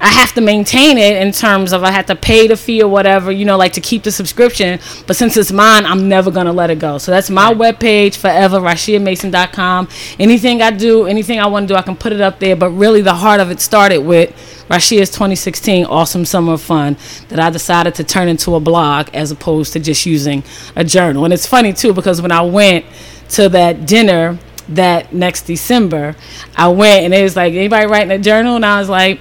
I 0.00 0.08
have 0.08 0.32
to 0.34 0.40
maintain 0.40 0.96
it 0.96 1.20
in 1.20 1.32
terms 1.32 1.72
of 1.72 1.82
I 1.82 1.90
have 1.90 2.06
to 2.06 2.14
pay 2.14 2.46
the 2.46 2.56
fee 2.56 2.82
or 2.82 2.88
whatever, 2.88 3.32
you 3.32 3.44
know, 3.44 3.56
like 3.56 3.72
to 3.72 3.80
keep 3.80 4.04
the 4.04 4.12
subscription. 4.12 4.78
But 5.06 5.16
since 5.16 5.36
it's 5.36 5.50
mine, 5.50 5.86
I'm 5.86 6.08
never 6.08 6.30
gonna 6.30 6.52
let 6.52 6.70
it 6.70 6.78
go. 6.78 6.98
So 6.98 7.10
that's 7.10 7.30
my 7.30 7.52
web 7.52 7.80
page 7.80 8.16
forever, 8.16 8.60
RashiaMason.com. 8.60 9.88
Anything 10.20 10.62
I 10.62 10.70
do, 10.70 11.06
anything 11.06 11.40
I 11.40 11.46
want 11.46 11.66
to 11.66 11.74
do, 11.74 11.76
I 11.76 11.82
can 11.82 11.96
put 11.96 12.12
it 12.12 12.20
up 12.20 12.38
there. 12.38 12.54
But 12.54 12.70
really, 12.70 13.00
the 13.00 13.14
heart 13.14 13.40
of 13.40 13.50
it 13.50 13.60
started 13.60 13.98
with 13.98 14.30
Rashia's 14.70 15.10
2016 15.10 15.86
Awesome 15.86 16.24
Summer 16.24 16.52
of 16.52 16.62
Fun 16.62 16.96
that 17.28 17.40
I 17.40 17.50
decided 17.50 17.96
to 17.96 18.04
turn 18.04 18.28
into 18.28 18.54
a 18.54 18.60
blog 18.60 19.08
as 19.14 19.32
opposed 19.32 19.72
to 19.72 19.80
just 19.80 20.06
using 20.06 20.44
a 20.76 20.84
journal. 20.84 21.24
And 21.24 21.34
it's 21.34 21.46
funny 21.46 21.72
too 21.72 21.92
because 21.92 22.22
when 22.22 22.32
I 22.32 22.42
went 22.42 22.84
to 23.30 23.48
that 23.48 23.86
dinner 23.86 24.38
that 24.68 25.12
next 25.12 25.42
December, 25.42 26.14
I 26.54 26.68
went 26.68 27.04
and 27.04 27.14
it 27.14 27.22
was 27.22 27.34
like, 27.34 27.54
anybody 27.54 27.86
writing 27.86 28.12
a 28.12 28.18
journal? 28.18 28.56
And 28.56 28.66
I 28.66 28.78
was 28.78 28.88
like, 28.88 29.20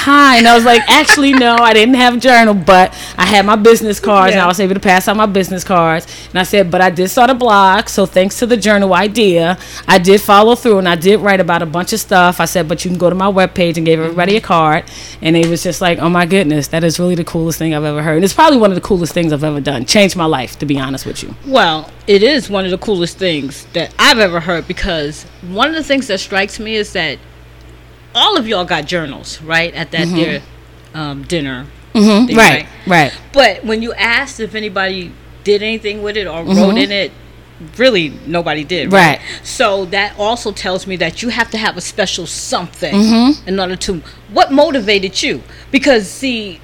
hi. 0.00 0.38
And 0.38 0.48
I 0.48 0.54
was 0.54 0.64
like, 0.64 0.82
actually, 0.88 1.32
no, 1.32 1.56
I 1.56 1.74
didn't 1.74 1.96
have 1.96 2.16
a 2.16 2.20
journal, 2.20 2.54
but 2.54 2.92
I 3.18 3.26
had 3.26 3.44
my 3.44 3.56
business 3.56 4.00
cards 4.00 4.32
and 4.32 4.40
I 4.40 4.46
was 4.46 4.58
able 4.58 4.74
to 4.74 4.80
pass 4.80 5.08
out 5.08 5.16
my 5.16 5.26
business 5.26 5.62
cards. 5.62 6.06
And 6.30 6.38
I 6.38 6.42
said, 6.42 6.70
but 6.70 6.80
I 6.80 6.90
did 6.90 7.08
start 7.08 7.28
a 7.28 7.34
blog. 7.34 7.88
So 7.88 8.06
thanks 8.06 8.38
to 8.38 8.46
the 8.46 8.56
journal 8.56 8.94
idea, 8.94 9.58
I 9.86 9.98
did 9.98 10.20
follow 10.20 10.54
through 10.54 10.78
and 10.78 10.88
I 10.88 10.96
did 10.96 11.20
write 11.20 11.40
about 11.40 11.62
a 11.62 11.66
bunch 11.66 11.92
of 11.92 12.00
stuff. 12.00 12.40
I 12.40 12.46
said, 12.46 12.68
but 12.68 12.84
you 12.84 12.90
can 12.90 12.98
go 12.98 13.10
to 13.10 13.16
my 13.16 13.30
webpage 13.30 13.76
and 13.76 13.84
gave 13.84 13.98
mm-hmm. 13.98 14.06
everybody 14.06 14.36
a 14.36 14.40
card. 14.40 14.84
And 15.20 15.36
it 15.36 15.46
was 15.46 15.62
just 15.62 15.80
like, 15.80 15.98
oh 15.98 16.08
my 16.08 16.24
goodness, 16.24 16.68
that 16.68 16.82
is 16.82 16.98
really 16.98 17.14
the 17.14 17.24
coolest 17.24 17.58
thing 17.58 17.74
I've 17.74 17.84
ever 17.84 18.02
heard. 18.02 18.16
And 18.16 18.24
it's 18.24 18.34
probably 18.34 18.58
one 18.58 18.70
of 18.70 18.76
the 18.76 18.80
coolest 18.80 19.12
things 19.12 19.32
I've 19.32 19.44
ever 19.44 19.60
done. 19.60 19.84
Changed 19.84 20.16
my 20.16 20.24
life, 20.24 20.58
to 20.60 20.66
be 20.66 20.78
honest 20.78 21.04
with 21.04 21.22
you. 21.22 21.34
Well, 21.46 21.90
it 22.06 22.22
is 22.22 22.48
one 22.48 22.64
of 22.64 22.70
the 22.70 22.78
coolest 22.78 23.18
things 23.18 23.66
that 23.74 23.94
I've 23.98 24.18
ever 24.18 24.40
heard 24.40 24.66
because 24.66 25.24
one 25.50 25.68
of 25.68 25.74
the 25.74 25.84
things 25.84 26.06
that 26.08 26.18
strikes 26.18 26.58
me 26.58 26.76
is 26.76 26.92
that 26.94 27.18
all 28.14 28.36
of 28.36 28.46
y'all 28.48 28.64
got 28.64 28.86
journals, 28.86 29.40
right? 29.42 29.72
At 29.74 29.90
that 29.92 30.08
their 30.08 30.42
um, 30.94 31.22
dinner. 31.24 31.66
Mm-hmm. 31.94 32.26
thing, 32.26 32.36
Right, 32.36 32.66
right. 32.86 33.20
But 33.32 33.64
when 33.64 33.82
you 33.82 33.92
asked 33.94 34.38
if 34.38 34.54
anybody 34.54 35.12
did 35.42 35.62
anything 35.62 36.02
with 36.02 36.16
it 36.16 36.26
or 36.26 36.44
Mm-hmm. 36.44 36.58
wrote 36.60 36.76
in 36.78 36.92
it, 36.92 37.10
really 37.76 38.10
nobody 38.26 38.62
did. 38.64 38.92
Right. 38.92 39.20
So 39.42 39.86
that 39.86 40.16
also 40.18 40.52
tells 40.52 40.86
me 40.86 40.96
that 40.96 41.20
you 41.22 41.30
have 41.30 41.50
to 41.50 41.58
have 41.58 41.76
a 41.76 41.80
special 41.80 42.26
something 42.26 42.94
Mm-hmm. 42.94 43.48
in 43.48 43.58
order 43.60 43.76
to. 43.76 44.02
What 44.32 44.52
motivated 44.52 45.20
you? 45.22 45.42
Because 45.72 46.08
see, 46.08 46.60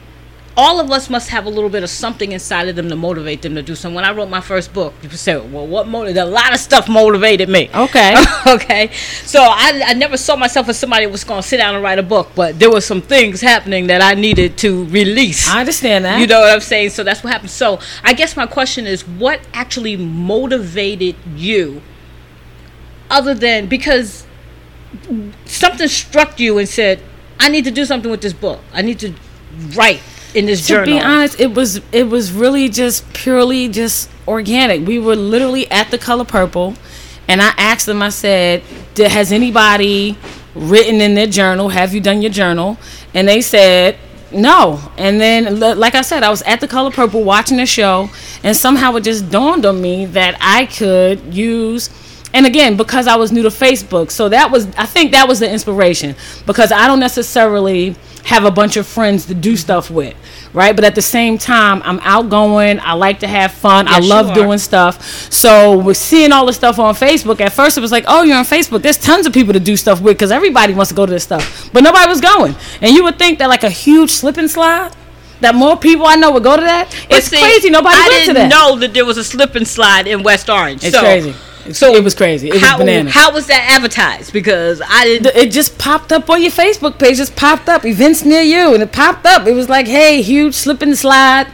all 0.56 0.80
of 0.80 0.90
us 0.90 1.10
must 1.10 1.28
have 1.28 1.44
a 1.44 1.50
little 1.50 1.68
bit 1.68 1.82
of 1.82 1.90
something 1.90 2.32
inside 2.32 2.68
of 2.68 2.76
them 2.76 2.88
to 2.88 2.96
motivate 2.96 3.42
them 3.42 3.54
to 3.54 3.62
do 3.62 3.74
something. 3.74 3.94
When 3.94 4.04
I 4.04 4.12
wrote 4.12 4.30
my 4.30 4.40
first 4.40 4.72
book, 4.72 4.94
people 5.02 5.18
said, 5.18 5.52
"Well, 5.52 5.66
what 5.66 5.86
motivated?" 5.86 6.22
A 6.22 6.24
lot 6.24 6.54
of 6.54 6.60
stuff 6.60 6.88
motivated 6.88 7.50
me. 7.50 7.68
Okay. 7.74 8.14
okay. 8.46 8.90
So 9.24 9.40
I, 9.42 9.82
I 9.84 9.92
never 9.92 10.16
saw 10.16 10.34
myself 10.34 10.68
as 10.70 10.78
somebody 10.78 11.04
who 11.04 11.10
was 11.10 11.24
going 11.24 11.42
to 11.42 11.46
sit 11.46 11.58
down 11.58 11.74
and 11.74 11.84
write 11.84 11.98
a 11.98 12.02
book, 12.02 12.30
but 12.34 12.58
there 12.58 12.70
were 12.70 12.80
some 12.80 13.02
things 13.02 13.42
happening 13.42 13.88
that 13.88 14.00
I 14.00 14.14
needed 14.14 14.56
to 14.58 14.86
release. 14.86 15.46
I 15.46 15.60
understand 15.60 16.06
that. 16.06 16.20
You 16.20 16.26
know 16.26 16.40
what 16.40 16.52
I'm 16.52 16.60
saying? 16.60 16.90
So 16.90 17.04
that's 17.04 17.22
what 17.22 17.32
happened. 17.32 17.50
So 17.50 17.78
I 18.02 18.14
guess 18.14 18.34
my 18.34 18.46
question 18.46 18.86
is, 18.86 19.06
what 19.06 19.40
actually 19.52 19.96
motivated 19.96 21.16
you, 21.34 21.82
other 23.10 23.34
than 23.34 23.66
because 23.66 24.26
something 25.44 25.88
struck 25.88 26.40
you 26.40 26.56
and 26.56 26.66
said, 26.66 27.02
"I 27.38 27.50
need 27.50 27.64
to 27.66 27.70
do 27.70 27.84
something 27.84 28.10
with 28.10 28.22
this 28.22 28.32
book. 28.32 28.60
I 28.72 28.80
need 28.80 28.98
to 29.00 29.12
write 29.74 30.00
in 30.36 30.46
this 30.46 30.62
to 30.62 30.74
journal." 30.74 30.98
be 30.98 31.00
honest, 31.00 31.40
it 31.40 31.54
was 31.54 31.80
it 31.92 32.08
was 32.08 32.32
really 32.32 32.68
just 32.68 33.10
purely 33.12 33.68
just 33.68 34.08
organic. 34.28 34.86
We 34.86 34.98
were 34.98 35.16
literally 35.16 35.70
at 35.70 35.90
the 35.90 35.98
color 35.98 36.24
purple, 36.24 36.74
and 37.28 37.42
I 37.42 37.52
asked 37.58 37.86
them. 37.86 38.02
I 38.02 38.10
said, 38.10 38.62
"Did- 38.94 39.10
"Has 39.10 39.32
anybody 39.32 40.16
written 40.54 41.00
in 41.00 41.14
their 41.14 41.26
journal? 41.26 41.70
Have 41.70 41.94
you 41.94 42.00
done 42.00 42.22
your 42.22 42.32
journal?" 42.32 42.78
And 43.14 43.28
they 43.28 43.40
said. 43.40 43.96
No, 44.32 44.80
and 44.98 45.20
then 45.20 45.60
like 45.60 45.94
I 45.94 46.02
said, 46.02 46.24
I 46.24 46.30
was 46.30 46.42
at 46.42 46.60
the 46.60 46.66
Color 46.66 46.90
Purple 46.90 47.22
watching 47.22 47.58
the 47.58 47.64
show, 47.64 48.10
and 48.42 48.56
somehow 48.56 48.96
it 48.96 49.04
just 49.04 49.30
dawned 49.30 49.64
on 49.64 49.80
me 49.80 50.04
that 50.06 50.36
I 50.40 50.66
could 50.66 51.32
use 51.32 51.88
and 52.34 52.44
again 52.44 52.76
because 52.76 53.06
i 53.06 53.16
was 53.16 53.32
new 53.32 53.42
to 53.42 53.48
facebook 53.48 54.10
so 54.10 54.28
that 54.28 54.50
was 54.50 54.66
i 54.76 54.84
think 54.84 55.12
that 55.12 55.26
was 55.26 55.38
the 55.40 55.50
inspiration 55.50 56.14
because 56.44 56.70
i 56.70 56.86
don't 56.86 57.00
necessarily 57.00 57.96
have 58.26 58.44
a 58.44 58.50
bunch 58.50 58.76
of 58.76 58.86
friends 58.86 59.26
to 59.26 59.34
do 59.34 59.56
stuff 59.56 59.88
with 59.88 60.14
right 60.52 60.74
but 60.74 60.84
at 60.84 60.96
the 60.96 61.02
same 61.02 61.38
time 61.38 61.80
i'm 61.84 62.00
outgoing 62.02 62.80
i 62.80 62.92
like 62.92 63.20
to 63.20 63.28
have 63.28 63.52
fun 63.52 63.86
i 63.86 64.00
love 64.00 64.30
are. 64.30 64.34
doing 64.34 64.58
stuff 64.58 65.00
so 65.32 65.78
we're 65.78 65.94
seeing 65.94 66.32
all 66.32 66.44
the 66.44 66.52
stuff 66.52 66.78
on 66.80 66.92
facebook 66.92 67.40
at 67.40 67.52
first 67.52 67.78
it 67.78 67.80
was 67.80 67.92
like 67.92 68.04
oh 68.08 68.24
you're 68.24 68.36
on 68.36 68.44
facebook 68.44 68.82
there's 68.82 68.98
tons 68.98 69.26
of 69.26 69.32
people 69.32 69.52
to 69.52 69.60
do 69.60 69.76
stuff 69.76 70.00
with 70.00 70.16
because 70.16 70.32
everybody 70.32 70.74
wants 70.74 70.88
to 70.88 70.94
go 70.96 71.06
to 71.06 71.12
this 71.12 71.22
stuff 71.22 71.70
but 71.72 71.84
nobody 71.84 72.08
was 72.08 72.20
going 72.20 72.54
and 72.80 72.94
you 72.96 73.04
would 73.04 73.16
think 73.16 73.38
that 73.38 73.48
like 73.48 73.62
a 73.62 73.70
huge 73.70 74.10
slip 74.10 74.36
and 74.36 74.50
slide 74.50 74.92
that 75.40 75.54
more 75.54 75.76
people 75.76 76.06
I 76.06 76.16
know 76.16 76.32
would 76.32 76.42
go 76.42 76.56
to 76.56 76.62
that. 76.62 76.88
But 77.08 77.18
It's 77.18 77.26
see, 77.26 77.38
crazy. 77.38 77.68
Nobody 77.68 77.94
I 77.94 78.08
went 78.08 78.24
to 78.26 78.32
that. 78.32 78.46
I 78.46 78.48
didn't 78.48 78.50
know 78.50 78.78
that 78.78 78.94
there 78.94 79.04
was 79.04 79.18
a 79.18 79.24
slip 79.24 79.54
and 79.54 79.68
slide 79.68 80.06
in 80.06 80.22
West 80.22 80.48
Orange. 80.48 80.82
It's 80.82 80.96
so, 80.96 81.00
crazy. 81.00 81.34
So 81.72 81.94
it 81.94 82.04
was 82.04 82.14
crazy. 82.14 82.48
It 82.48 82.54
was 82.54 82.62
how, 82.62 82.78
bananas. 82.78 83.12
How 83.12 83.32
was 83.32 83.46
that 83.46 83.70
advertised? 83.74 84.32
Because 84.32 84.80
I 84.86 85.04
didn't. 85.04 85.34
It 85.36 85.50
just 85.52 85.78
popped 85.78 86.12
up 86.12 86.28
on 86.30 86.42
your 86.42 86.50
Facebook 86.50 86.98
page. 86.98 87.16
Just 87.16 87.36
popped 87.36 87.68
up 87.68 87.84
events 87.84 88.24
near 88.24 88.42
you, 88.42 88.74
and 88.74 88.82
it 88.82 88.92
popped 88.92 89.26
up. 89.26 89.46
It 89.46 89.52
was 89.54 89.68
like, 89.68 89.86
hey, 89.86 90.22
huge 90.22 90.54
slip 90.54 90.82
and 90.82 90.96
slide. 90.96 91.46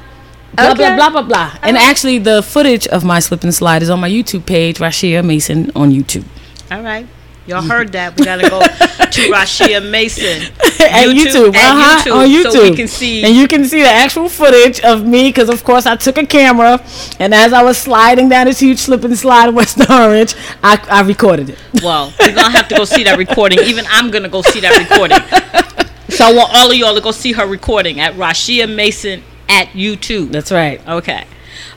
Blah 0.55 0.73
Okay. 0.73 0.95
blah 0.97 0.97
blah 0.97 1.11
blah 1.11 1.23
blah. 1.23 1.59
And 1.63 1.77
actually, 1.77 2.19
the 2.19 2.43
footage 2.43 2.87
of 2.89 3.05
my 3.05 3.21
slip 3.21 3.43
and 3.43 3.55
slide 3.55 3.83
is 3.83 3.89
on 3.91 4.01
my 4.01 4.11
YouTube 4.11 4.45
page, 4.47 4.79
Rashia 4.79 5.25
Mason 5.25 5.71
on 5.75 5.91
YouTube. 5.91 6.25
All 6.71 6.83
right. 6.83 7.07
Y'all 7.47 7.63
heard 7.63 7.93
that. 7.93 8.17
We 8.17 8.25
got 8.25 8.37
to 8.37 8.49
go 8.49 8.61
to 8.61 8.67
Rashia 9.33 9.89
Mason. 9.91 10.43
At 10.83 11.07
YouTube, 11.07 11.55
At 11.55 11.73
uh-huh, 11.73 12.03
YouTube, 12.05 12.17
on 12.17 12.29
YouTube, 12.29 12.53
So 12.53 12.63
we 12.71 12.77
can 12.77 12.89
see. 12.89 13.25
and 13.25 13.35
you 13.35 13.49
can 13.49 13.65
see 13.65 13.83
the 13.83 13.89
actual 13.89 14.29
footage 14.29 14.81
of 14.81 15.05
me 15.05 15.29
because, 15.29 15.49
of 15.49 15.63
course, 15.65 15.87
I 15.87 15.97
took 15.97 16.19
a 16.19 16.27
camera, 16.27 16.85
and 17.19 17.35
as 17.35 17.53
I 17.53 17.63
was 17.63 17.79
sliding 17.79 18.29
down 18.29 18.47
this 18.47 18.61
huge 18.61 18.79
slip 18.79 19.05
and 19.05 19.17
slide 19.19 19.49
in 19.49 19.55
West 19.57 19.79
Orange, 19.91 20.35
I, 20.63 20.85
I 20.89 21.03
recorded 21.03 21.51
it. 21.51 21.59
well, 21.83 22.13
you're 22.21 22.33
to 22.35 22.43
have 22.43 22.69
to 22.69 22.77
go 22.77 22.85
see 22.85 23.05
that 23.05 23.19
recording. 23.19 23.59
Even 23.61 23.85
I'm 23.91 24.11
to 24.11 24.29
go 24.29 24.43
see 24.43 24.61
that 24.61 24.79
recording. 24.79 25.19
So 26.13 26.27
I 26.27 26.35
want 26.35 26.53
all 26.55 26.71
of 26.71 26.77
y'all 26.77 26.95
to 26.95 27.01
go 27.01 27.11
see 27.11 27.33
her 27.33 27.47
recording 27.47 27.99
at 27.99 28.13
Rashia 28.17 28.73
Mason 28.73 29.23
at 29.49 29.69
YouTube. 29.69 30.31
That's 30.31 30.53
right. 30.53 30.87
Okay. 30.87 31.25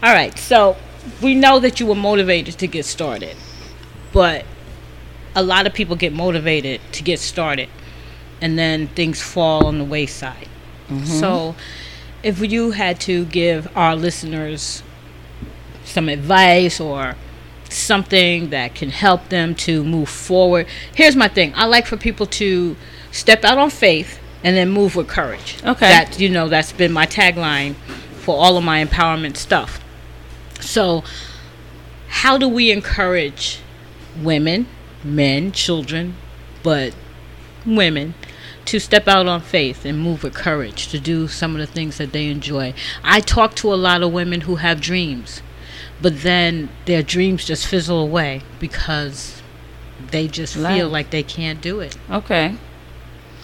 All 0.03 0.13
right. 0.13 0.37
So 0.37 0.75
we 1.21 1.35
know 1.35 1.59
that 1.59 1.79
you 1.79 1.85
were 1.85 1.95
motivated 1.95 2.57
to 2.59 2.67
get 2.67 2.83
started, 2.83 3.37
but 4.11 4.45
a 5.35 5.43
lot 5.43 5.67
of 5.67 5.73
people 5.73 5.95
get 5.95 6.13
motivated 6.13 6.81
to 6.93 7.03
get 7.03 7.19
started, 7.19 7.69
and 8.41 8.57
then 8.57 8.87
things 8.87 9.21
fall 9.21 9.67
on 9.67 9.77
the 9.77 9.83
wayside. 9.83 10.47
Mm-hmm. 10.87 11.05
So, 11.05 11.55
if 12.23 12.39
you 12.39 12.71
had 12.71 12.99
to 13.01 13.25
give 13.25 13.67
our 13.75 13.95
listeners 13.95 14.81
some 15.83 16.09
advice 16.09 16.79
or 16.79 17.15
something 17.69 18.49
that 18.49 18.75
can 18.75 18.89
help 18.89 19.29
them 19.29 19.55
to 19.55 19.83
move 19.83 20.09
forward. 20.09 20.67
Here's 20.93 21.15
my 21.15 21.27
thing. 21.27 21.53
I 21.55 21.65
like 21.65 21.85
for 21.85 21.97
people 21.97 22.25
to 22.27 22.75
step 23.11 23.43
out 23.43 23.57
on 23.57 23.69
faith 23.69 24.19
and 24.43 24.55
then 24.55 24.69
move 24.69 24.95
with 24.95 25.07
courage. 25.07 25.57
Okay. 25.63 25.89
That 25.89 26.19
you 26.19 26.29
know 26.29 26.47
that's 26.47 26.71
been 26.71 26.91
my 26.91 27.05
tagline 27.05 27.75
for 28.15 28.35
all 28.35 28.57
of 28.57 28.63
my 28.63 28.83
empowerment 28.83 29.37
stuff. 29.37 29.79
So, 30.59 31.03
how 32.07 32.37
do 32.37 32.47
we 32.47 32.71
encourage 32.71 33.59
women, 34.21 34.67
men, 35.05 35.51
children, 35.51 36.15
but 36.63 36.93
women 37.65 38.13
to 38.65 38.79
step 38.79 39.07
out 39.07 39.27
on 39.27 39.39
faith 39.41 39.85
and 39.85 39.99
move 39.99 40.23
with 40.23 40.33
courage 40.33 40.87
to 40.87 40.99
do 40.99 41.27
some 41.27 41.53
of 41.55 41.59
the 41.59 41.67
things 41.71 41.97
that 41.99 42.11
they 42.11 42.27
enjoy. 42.27 42.73
I 43.03 43.19
talk 43.19 43.55
to 43.57 43.71
a 43.73 43.75
lot 43.75 44.01
of 44.01 44.11
women 44.11 44.41
who 44.41 44.55
have 44.55 44.81
dreams, 44.81 45.41
but 46.01 46.21
then 46.23 46.69
their 46.85 47.03
dreams 47.03 47.45
just 47.45 47.67
fizzle 47.67 47.99
away 47.99 48.41
because 48.59 49.41
they 50.11 50.27
just 50.27 50.57
Life. 50.57 50.75
feel 50.75 50.89
like 50.89 51.11
they 51.11 51.23
can't 51.23 51.61
do 51.61 51.79
it. 51.79 51.95
Okay. 52.09 52.55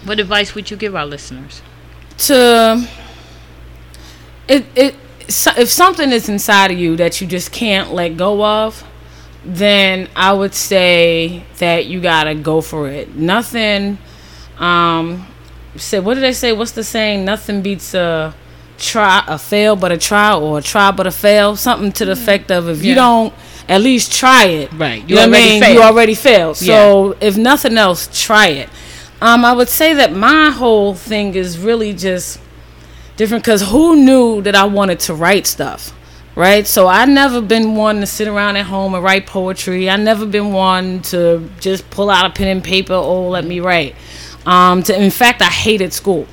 What 0.03 0.20
advice 0.20 0.56
would 0.56 0.72
you 0.72 0.77
give 0.77 0.96
our 0.96 1.06
listeners? 1.06 1.62
To 2.20 2.88
it 4.48 4.65
it 4.75 4.96
so- 5.27 5.53
if 5.58 5.70
something 5.70 6.12
is 6.12 6.27
inside 6.27 6.72
of 6.72 6.77
you 6.80 6.96
that 6.98 7.22
you 7.22 7.27
just 7.27 7.51
can't 7.51 7.94
let 7.94 8.18
go 8.18 8.44
of, 8.44 8.84
then 9.43 10.07
I 10.15 10.33
would 10.33 10.53
say 10.53 11.43
that 11.57 11.86
you 11.86 12.01
gotta 12.01 12.36
go 12.36 12.62
for 12.62 12.89
it. 12.89 13.15
Nothing. 13.15 13.98
Um, 14.57 15.27
said 15.75 16.05
what 16.05 16.15
did 16.15 16.24
they 16.24 16.33
say? 16.33 16.53
What's 16.53 16.71
the 16.71 16.83
saying? 16.83 17.25
Nothing 17.25 17.62
beats 17.62 17.93
a 17.93 18.36
try 18.77 19.24
a 19.27 19.38
fail 19.38 19.75
but 19.75 19.91
a 19.91 19.98
try 19.98 20.36
or 20.36 20.60
a 20.60 20.62
try 20.62 20.91
but 20.91 21.07
a 21.07 21.12
fail. 21.12 21.55
Something 21.55 21.91
to 21.93 22.05
the 22.05 22.12
effect 22.12 22.51
of 22.51 22.67
if 22.69 22.83
you 22.83 22.95
don't 22.95 23.33
at 23.69 23.81
least 23.81 24.12
try 24.12 24.45
it, 24.45 24.74
Right. 24.74 25.01
You, 25.03 25.10
You 25.10 25.15
know 25.15 25.21
what 25.27 25.36
I 25.36 25.41
already 25.41 25.60
mean? 25.62 25.74
You 25.74 25.81
already 25.81 26.15
failed. 26.15 26.57
So 26.57 27.15
if 27.21 27.38
nothing 27.38 27.77
else, 27.77 28.10
try 28.12 28.48
it. 28.48 28.69
Um, 29.21 29.45
I 29.45 29.53
would 29.53 29.69
say 29.69 29.93
that 29.93 30.13
my 30.13 30.50
whole 30.50 30.95
thing 30.95 31.36
is 31.36 31.60
really 31.60 31.93
just 31.93 32.39
different 33.17 33.43
because 33.43 33.69
who 33.69 33.95
knew 33.95 34.41
that 34.41 34.55
I 34.55 34.65
wanted 34.65 35.00
to 35.01 35.13
write 35.13 35.45
stuff, 35.45 35.93
right? 36.36 36.66
So 36.66 36.88
I 36.88 37.06
never 37.06 37.42
been 37.42 37.76
one 37.76 38.00
to 38.00 38.06
sit 38.06 38.28
around 38.28 38.58
at 38.58 38.66
home 38.66 38.94
and 38.94 39.04
write 39.04 39.28
poetry. 39.28 39.90
I 39.90 39.98
never 39.98 40.26
been 40.26 40.52
one 40.54 41.02
to 41.04 41.50
just 41.60 41.90
pull 41.90 42.10
out 42.10 42.26
a 42.26 42.30
pen 42.30 42.48
and 42.48 42.64
paper. 42.64 42.94
Oh, 42.94 43.30
let 43.30 43.46
me 43.46 43.60
write. 43.60 43.96
Um, 44.46 44.84
to, 44.84 45.00
in 45.00 45.12
fact, 45.12 45.42
I 45.42 45.46
hated 45.46 45.94
school. 45.94 46.28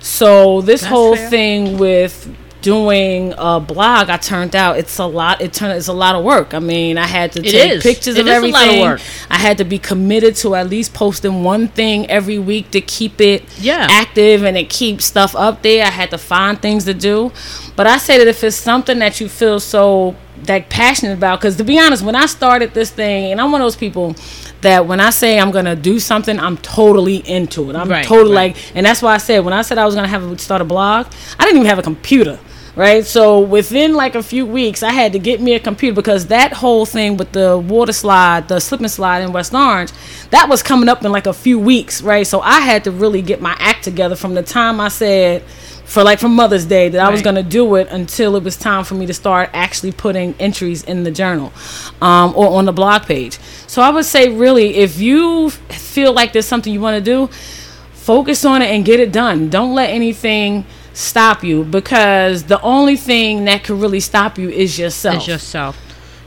So 0.00 0.60
this 0.62 0.80
That's 0.80 0.90
whole 0.90 1.16
fair. 1.16 1.30
thing 1.30 1.78
with 1.78 2.34
doing 2.62 3.34
a 3.38 3.60
blog, 3.60 4.10
I 4.10 4.16
turned 4.16 4.54
out 4.54 4.78
it's 4.78 4.98
a 4.98 5.06
lot. 5.06 5.40
It 5.40 5.52
turned 5.52 5.72
it's 5.72 5.88
a 5.88 5.92
lot 5.92 6.14
of 6.14 6.24
work. 6.24 6.54
I 6.54 6.58
mean, 6.58 6.98
I 6.98 7.06
had 7.06 7.32
to 7.32 7.40
It 7.40 7.50
take 7.50 7.72
is. 7.72 7.82
pictures 7.82 8.16
It 8.16 8.20
of 8.22 8.26
everything. 8.28 8.52
lot 8.52 8.74
of 8.74 8.80
work. 8.80 9.00
I 9.30 9.38
had 9.38 9.58
to 9.58 9.64
be 9.64 9.78
committed 9.78 10.36
to 10.36 10.54
at 10.54 10.68
least 10.68 10.92
posting 10.94 11.42
one 11.44 11.68
thing 11.68 12.08
every 12.10 12.38
week 12.38 12.70
to 12.72 12.80
keep 12.80 13.20
it 13.20 13.44
Yeah. 13.60 13.86
active 13.90 14.42
and 14.44 14.56
to 14.56 14.64
keep 14.64 15.00
stuff 15.02 15.34
up 15.36 15.62
there. 15.62 15.84
I 15.86 15.90
had 15.90 16.10
to 16.10 16.18
find 16.18 16.60
things 16.60 16.84
to 16.84 16.94
do. 16.94 17.32
But 17.76 17.86
I 17.86 17.96
say 17.98 18.18
that 18.18 18.28
if 18.28 18.44
it's 18.44 18.56
something 18.56 18.98
that 18.98 19.20
you 19.20 19.28
feel 19.28 19.60
so 19.60 20.14
like 20.48 20.70
passionate 20.70 21.12
about, 21.12 21.38
because 21.40 21.56
to 21.56 21.64
be 21.64 21.78
honest, 21.78 22.02
when 22.02 22.16
I 22.16 22.24
started 22.26 22.72
this 22.72 22.90
thing, 22.90 23.30
and 23.30 23.40
I'm 23.40 23.52
one 23.52 23.60
of 23.60 23.66
those 23.66 23.76
people 23.76 24.16
that 24.62 24.86
when 24.86 24.98
I 25.00 25.10
say 25.10 25.38
I'm 25.38 25.50
gonna 25.50 25.76
do 25.76 25.98
something, 25.98 26.38
I'm 26.38 26.56
totally 26.58 27.16
into 27.16 27.68
it. 27.70 27.76
I'm 27.76 27.88
Right, 27.88 28.04
totally 28.04 28.34
right. 28.34 28.54
like, 28.54 28.72
and 28.74 28.84
that's 28.86 29.02
why 29.02 29.14
I 29.14 29.18
said 29.18 29.44
when 29.44 29.52
I 29.54 29.62
said 29.62 29.76
I 29.78 29.84
was 29.86 29.94
gonna 29.94 30.08
have 30.08 30.22
a, 30.30 30.38
start 30.38 30.60
a 30.62 30.64
blog, 30.64 31.06
I 31.38 31.44
didn't 31.44 31.58
even 31.58 31.68
have 31.68 31.78
a 31.78 31.82
computer. 31.82 32.38
Right, 32.76 33.04
so 33.04 33.40
within 33.40 33.94
like 33.94 34.14
a 34.14 34.22
few 34.22 34.46
weeks, 34.46 34.84
I 34.84 34.92
had 34.92 35.12
to 35.14 35.18
get 35.18 35.40
me 35.40 35.54
a 35.54 35.60
computer 35.60 35.94
because 35.94 36.26
that 36.26 36.52
whole 36.52 36.86
thing 36.86 37.16
with 37.16 37.32
the 37.32 37.58
water 37.58 37.92
slide, 37.92 38.46
the 38.46 38.60
slip 38.60 38.80
and 38.80 38.90
slide 38.90 39.22
in 39.22 39.32
West 39.32 39.52
Orange, 39.52 39.90
that 40.30 40.48
was 40.48 40.62
coming 40.62 40.88
up 40.88 41.04
in 41.04 41.10
like 41.10 41.26
a 41.26 41.32
few 41.32 41.58
weeks, 41.58 42.00
right? 42.00 42.24
So 42.24 42.40
I 42.40 42.60
had 42.60 42.84
to 42.84 42.92
really 42.92 43.22
get 43.22 43.40
my 43.40 43.56
act 43.58 43.82
together 43.82 44.14
from 44.14 44.34
the 44.34 44.44
time 44.44 44.80
I 44.80 44.86
said, 44.86 45.42
for 45.84 46.04
like 46.04 46.20
from 46.20 46.36
Mother's 46.36 46.64
Day, 46.64 46.88
that 46.90 47.04
I 47.04 47.10
was 47.10 47.22
gonna 47.22 47.42
do 47.42 47.74
it 47.74 47.88
until 47.90 48.36
it 48.36 48.44
was 48.44 48.56
time 48.56 48.84
for 48.84 48.94
me 48.94 49.06
to 49.06 49.14
start 49.14 49.50
actually 49.52 49.90
putting 49.90 50.36
entries 50.38 50.84
in 50.84 51.02
the 51.02 51.10
journal 51.10 51.52
um, 52.00 52.32
or 52.36 52.56
on 52.56 52.66
the 52.66 52.72
blog 52.72 53.02
page. 53.02 53.40
So 53.66 53.82
I 53.82 53.90
would 53.90 54.04
say, 54.04 54.28
really, 54.28 54.76
if 54.76 55.00
you 55.00 55.50
feel 55.50 56.12
like 56.12 56.32
there's 56.32 56.46
something 56.46 56.72
you 56.72 56.80
want 56.80 56.96
to 56.96 57.00
do, 57.02 57.26
focus 57.92 58.44
on 58.44 58.62
it 58.62 58.66
and 58.66 58.84
get 58.84 59.00
it 59.00 59.10
done. 59.10 59.50
Don't 59.50 59.74
let 59.74 59.90
anything 59.90 60.64
stop 60.92 61.42
you 61.44 61.64
because 61.64 62.44
the 62.44 62.60
only 62.62 62.96
thing 62.96 63.44
that 63.44 63.64
could 63.64 63.80
really 63.80 64.00
stop 64.00 64.38
you 64.38 64.48
is 64.48 64.78
yourself. 64.78 65.16
As 65.16 65.28
yourself. 65.28 65.78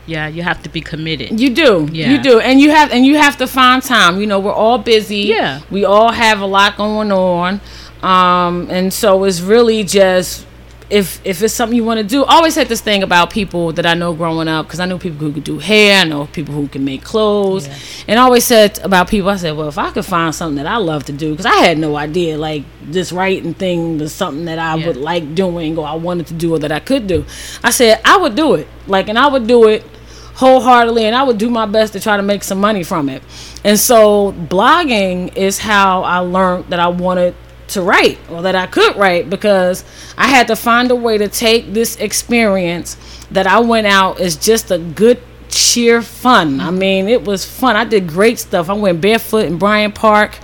Yeah, 0.06 0.28
you 0.28 0.44
have 0.44 0.62
to 0.64 0.70
be 0.70 0.82
committed. 0.82 1.40
You 1.40 1.54
do. 1.54 1.88
Yeah. 1.92 2.12
You 2.12 2.22
do. 2.22 2.40
And 2.40 2.60
you 2.60 2.72
have 2.72 2.92
and 2.92 3.06
you 3.06 3.18
have 3.18 3.38
to 3.38 3.48
find 3.48 3.82
time. 3.82 4.20
You 4.20 4.28
know, 4.28 4.40
we're 4.40 4.52
all 4.52 4.78
busy. 4.78 5.22
Yeah. 5.22 5.62
We 5.70 5.86
all 5.86 6.12
have 6.12 6.42
a 6.42 6.46
lot 6.46 6.76
going 6.76 7.12
on. 7.12 7.62
Um 8.02 8.68
and 8.70 8.94
so 8.94 9.24
it's 9.24 9.40
really 9.40 9.84
just 9.84 10.46
if 10.94 11.20
if 11.26 11.42
it's 11.42 11.54
something 11.56 11.76
you 11.76 11.84
want 11.84 11.98
to 12.00 12.04
do, 12.04 12.24
I 12.24 12.36
always 12.36 12.56
had 12.56 12.68
this 12.68 12.80
thing 12.82 13.02
about 13.02 13.32
people 13.32 13.72
that 13.74 13.86
I 13.86 13.96
know 13.96 14.14
growing 14.14 14.48
up 14.48 14.68
because 14.68 14.80
I 14.80 14.86
knew 14.86 15.00
people 15.00 15.18
who 15.26 15.34
could 15.34 15.44
do 15.44 15.58
hair, 15.58 16.02
I 16.02 16.04
know 16.04 16.28
people 16.28 16.54
who 16.54 16.68
can 16.68 16.86
make 16.86 17.04
clothes, 17.04 17.68
Yeah. 17.68 17.76
and 18.10 18.20
I 18.20 18.24
always 18.24 18.44
said 18.44 18.80
about 18.84 19.08
people, 19.10 19.30
I 19.30 19.38
said, 19.38 19.58
well, 19.58 19.68
if 19.68 19.78
I 19.80 19.90
could 19.92 20.06
find 20.06 20.34
something 20.36 20.64
that 20.64 20.68
I 20.68 20.78
love 20.78 21.04
to 21.06 21.12
do, 21.12 21.32
because 21.32 21.48
I 21.48 21.56
had 21.66 21.80
no 21.80 21.96
idea 21.96 22.38
like 22.38 22.64
this 22.98 23.12
writing 23.12 23.54
thing 23.56 23.98
was 23.98 24.14
something 24.14 24.46
that 24.46 24.60
I 24.60 24.76
Yeah. 24.76 24.88
would 24.88 24.98
like 24.98 25.34
doing 25.34 25.78
or 25.80 25.88
I 25.88 25.96
wanted 25.96 26.28
to 26.28 26.36
do 26.36 26.54
or 26.54 26.60
that 26.60 26.72
I 26.72 26.80
could 26.80 27.08
do. 27.08 27.26
I 27.64 27.72
said 27.72 28.00
I 28.06 28.18
would 28.18 28.36
do 28.36 28.54
it, 28.54 28.68
like, 28.88 29.10
and 29.10 29.18
I 29.18 29.28
would 29.28 29.48
do 29.48 29.68
it 29.70 29.84
wholeheartedly 30.36 31.06
and 31.06 31.16
I 31.16 31.24
would 31.24 31.38
do 31.38 31.50
my 31.50 31.66
best 31.68 31.94
to 31.94 32.00
try 32.00 32.18
to 32.18 32.24
make 32.24 32.44
some 32.44 32.60
money 32.60 32.84
from 32.84 33.08
it. 33.10 33.22
And 33.64 33.80
so 33.80 34.32
blogging 34.50 35.36
is 35.36 35.60
how 35.60 36.04
I 36.04 36.18
learned 36.20 36.66
that 36.70 36.80
I 36.80 36.88
wanted 36.88 37.36
to 37.70 37.82
write 37.82 38.20
or 38.30 38.42
that 38.42 38.56
I 38.56 38.68
could 38.68 38.96
write 38.96 39.30
because 39.30 39.84
I 40.18 40.28
had 40.28 40.48
to 40.48 40.56
find 40.56 40.92
a 40.92 40.96
way 40.96 41.18
to 41.18 41.28
take 41.28 41.74
this 41.74 41.96
experience 41.98 42.98
that 43.32 43.48
I 43.48 43.60
went 43.60 43.88
out 43.88 44.20
as 44.20 44.36
just 44.36 44.72
a 44.72 44.78
good 44.78 45.22
sheer 45.50 46.02
fun. 46.02 46.60
I 46.60 46.72
mean, 46.72 47.08
it 47.08 47.24
was 47.24 47.46
fun. 47.46 47.76
I 47.76 47.86
did 47.86 48.08
great 48.08 48.40
stuff. 48.40 48.70
I 48.70 48.74
went 48.74 49.02
barefoot 49.02 49.46
in 49.46 49.58
Bryant 49.58 49.96
Park 49.96 50.38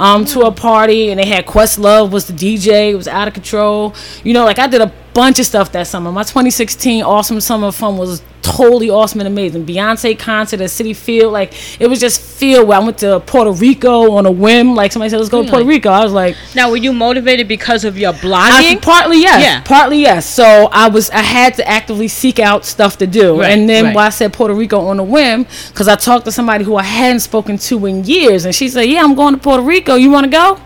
um, 0.00 0.24
to 0.26 0.40
a 0.40 0.52
party, 0.52 1.10
and 1.10 1.20
they 1.20 1.26
had 1.26 1.46
Questlove 1.46 2.10
was 2.10 2.26
the 2.26 2.32
DJ. 2.32 2.90
It 2.90 2.96
was 2.96 3.08
out 3.08 3.28
of 3.28 3.34
control. 3.34 3.94
You 4.22 4.32
know, 4.32 4.44
like 4.44 4.58
I 4.58 4.66
did 4.66 4.80
a 4.80 4.92
bunch 5.12 5.38
of 5.38 5.46
stuff 5.46 5.72
that 5.72 5.86
summer. 5.86 6.10
My 6.10 6.22
2016 6.22 7.02
Awesome 7.02 7.40
Summer 7.40 7.70
Fun 7.72 7.96
was 7.96 8.22
totally 8.44 8.90
awesome 8.90 9.20
and 9.20 9.26
amazing. 9.26 9.64
Beyonce 9.66 10.18
concert 10.18 10.60
at 10.60 10.68
Citi 10.70 10.94
Field, 10.94 11.32
like 11.32 11.54
it 11.80 11.88
was 11.88 11.98
just 11.98 12.20
feel. 12.20 12.66
Where 12.66 12.78
I 12.78 12.84
went 12.84 12.98
to 12.98 13.20
Puerto 13.20 13.50
Rico 13.52 14.12
on 14.12 14.26
a 14.26 14.30
whim. 14.30 14.74
Like 14.74 14.92
somebody 14.92 15.10
said, 15.10 15.16
let's 15.18 15.30
go 15.30 15.42
to 15.42 15.48
Puerto 15.50 15.64
Rico. 15.64 15.88
I 15.90 16.04
was 16.04 16.12
like, 16.12 16.36
Now, 16.54 16.70
were 16.70 16.76
you 16.76 16.92
motivated 16.92 17.48
because 17.48 17.84
of 17.84 17.96
your 17.98 18.12
I, 18.12 18.18
blogging? 18.18 18.82
partly 18.82 19.20
yes, 19.20 19.42
Yeah. 19.42 19.60
partly 19.62 20.00
yes. 20.02 20.26
So 20.28 20.68
I 20.70 20.88
was 20.88 21.10
I 21.10 21.18
had 21.22 21.54
to 21.54 21.66
actively 21.68 22.08
seek 22.08 22.38
out 22.38 22.64
stuff 22.64 22.98
to 22.98 23.06
do, 23.06 23.40
Right, 23.40 23.50
and 23.50 23.68
then 23.68 23.86
right. 23.86 23.94
why 23.94 24.06
I 24.06 24.10
said 24.10 24.32
Puerto 24.32 24.54
Rico 24.54 24.78
on 24.80 24.98
a 25.00 25.04
whim 25.04 25.46
because 25.68 25.88
I 25.88 25.96
talked 25.96 26.24
to 26.26 26.32
somebody 26.32 26.64
who 26.64 26.76
I 26.76 26.82
hadn't 26.84 27.20
spoken 27.20 27.58
to 27.58 27.86
in 27.86 28.04
years, 28.04 28.44
and 28.44 28.54
she 28.54 28.68
said, 28.68 28.82
"Yeah, 28.82 29.02
I'm 29.02 29.14
going 29.14 29.34
to 29.34 29.40
Puerto 29.40 29.62
Rico. 29.62 29.94
You 29.94 30.10
want 30.10 30.24
to 30.24 30.30
go? 30.30 30.60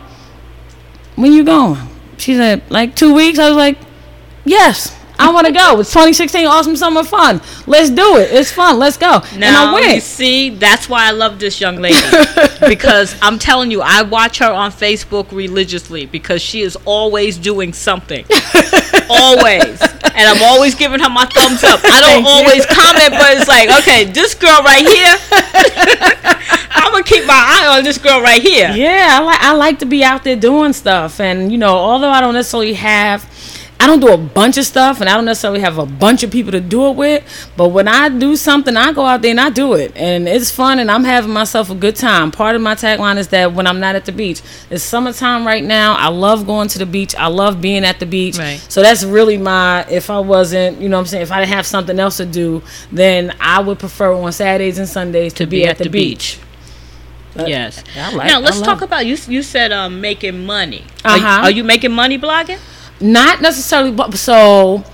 When 1.17 1.33
you 1.33 1.45
going?" 1.45 1.79
She 2.17 2.35
said, 2.35 2.63
"Like 2.71 2.95
two 2.97 3.15
weeks." 3.15 3.39
I 3.39 3.49
was 3.49 3.57
like, 3.57 3.79
"Yes." 4.45 4.95
I 5.19 5.33
want 5.33 5.47
to 5.47 5.53
go. 5.53 5.81
It's 5.81 5.91
2016 5.91 6.47
Awesome 6.47 6.77
Summer 6.77 7.03
Fun. 7.03 7.41
Let's 7.67 7.91
do 7.91 8.19
it. 8.19 8.33
It's 8.33 8.53
fun. 8.53 8.79
Let's 8.79 8.97
go. 8.97 9.21
and 9.33 9.45
I 9.45 9.51
Now, 9.51 9.79
you 9.79 10.01
see, 10.01 10.51
that's 10.51 10.89
why 10.89 11.09
I 11.09 11.11
love 11.11 11.41
this 11.41 11.61
young 11.61 11.77
lady. 11.77 11.99
because 12.61 13.17
I'm 13.21 13.39
telling 13.39 13.71
you, 13.71 13.83
I 13.83 14.03
watch 14.03 14.39
her 14.39 14.51
on 14.51 14.71
Facebook 14.71 15.33
religiously 15.33 16.07
because 16.07 16.41
she 16.41 16.63
is 16.63 16.77
always 16.85 17.37
doing 17.37 17.73
something. 17.73 18.25
always. 19.11 19.81
And 19.83 20.29
I'm 20.29 20.43
always 20.43 20.75
giving 20.75 21.01
her 21.01 21.09
my 21.09 21.27
thumbs 21.27 21.65
up. 21.65 21.81
I 21.85 22.01
don't 22.01 22.23
Thank 22.23 22.27
you. 22.27 22.33
always 22.33 22.67
comment, 22.67 23.11
but 23.11 23.37
it's 23.37 23.49
like, 23.49 23.71
okay, 23.81 24.05
this 24.05 24.35
girl 24.35 24.63
right 24.63 24.87
here, 24.87 25.17
I'm 26.71 26.93
going 26.93 27.05
to 27.05 27.09
keep 27.09 27.27
my 27.27 27.35
eye 27.35 27.77
on 27.77 27.85
this 27.85 27.99
girl 27.99 28.21
right 28.21 28.41
here. 28.41 28.71
Yeah, 28.71 29.19
I 29.21 29.25
like 29.25 29.41
I 29.41 29.53
like 29.55 29.79
to 29.81 29.87
be 29.87 30.05
out 30.05 30.25
there 30.25 30.37
doing 30.37 30.73
stuff, 30.73 31.21
and 31.21 31.51
you 31.53 31.59
know, 31.59 31.75
although 31.77 32.11
I 32.11 32.21
don't 32.21 32.35
necessarily 32.35 32.75
have, 32.75 33.25
I 33.81 33.87
don't 33.87 34.01
do 34.01 34.09
a 34.13 34.17
bunch 34.19 34.59
of 34.59 34.65
stuff, 34.65 35.01
and 35.01 35.09
I 35.09 35.15
don't 35.15 35.25
necessarily 35.25 35.61
have 35.61 35.79
a 35.79 35.87
bunch 35.87 36.25
of 36.25 36.33
people 36.33 36.51
to 36.51 36.61
do 36.61 36.89
it 36.89 36.97
with. 36.97 37.51
But 37.57 37.69
when 37.69 37.87
I 37.87 38.09
do 38.09 38.35
something, 38.35 38.77
I 38.77 38.93
go 38.93 39.05
out 39.07 39.23
there 39.23 39.31
and 39.31 39.39
I 39.41 39.51
do 39.51 39.75
it, 39.75 39.93
and 39.95 40.27
it's 40.29 40.51
fun, 40.51 40.81
and 40.81 40.91
I'm 40.91 41.05
having 41.05 41.31
myself 41.33 41.71
a 41.71 41.77
good 41.77 41.95
time. 41.95 42.33
Part 42.33 42.57
of 42.57 42.61
my 42.63 42.75
tagline 42.75 43.19
is 43.19 43.29
that 43.29 43.53
when 43.53 43.69
I'm 43.69 43.79
not 43.79 43.95
at 43.95 44.05
the 44.05 44.11
beach, 44.11 44.43
it's 44.69 44.83
summertime 44.83 45.47
right 45.47 45.63
now. 45.63 45.95
I 45.95 46.09
love 46.09 46.45
going 46.45 46.67
to 46.69 46.79
the 46.81 46.87
beach. 46.87 47.15
I 47.15 47.29
love 47.29 47.61
being 47.61 47.85
at 47.85 48.01
the 48.01 48.07
beach. 48.07 48.37
Right. 48.37 48.59
So 48.69 48.83
that's 48.83 49.05
really 49.05 49.39
my. 49.39 49.87
If 49.89 50.11
I 50.11 50.19
wasn't, 50.19 50.81
you 50.81 50.89
know, 50.89 50.97
what 50.97 51.03
I'm 51.03 51.07
saying, 51.07 51.23
if 51.23 51.31
I 51.31 51.39
didn't 51.39 51.55
have 51.55 51.67
something 51.67 52.01
else 52.01 52.17
to 52.17 52.27
do, 52.27 52.63
then 52.91 53.33
I 53.41 53.61
would 53.61 53.79
prefer 53.79 54.13
on 54.13 54.33
Saturdays 54.33 54.79
and 54.79 54.89
Sundays 54.89 55.35
to, 55.35 55.47
be, 55.47 55.65
at, 55.67 55.79
the, 55.79 55.89
beach. 55.89 56.41
But- 57.35 57.49
Yes. 57.49 57.85
Like- 57.97 58.27
now 58.27 58.41
let's 58.41 58.61
talk 58.61 58.79
it. 58.79 58.85
about 58.85 59.07
you. 59.07 59.17
You 59.29 59.45
said 59.45 59.71
um, 59.71 60.01
making 60.01 60.45
money. 60.47 60.83
Are 61.05 61.17
you- 61.17 61.25
Uh-huh. 61.25 61.43
Are, 61.45 61.51
you 61.53 61.63
making 61.63 61.93
money 61.93 62.19
blogging? 62.19 62.59
Not 63.01 63.41
necessarily 63.41 63.93
but 63.93 64.15
so 64.15 64.85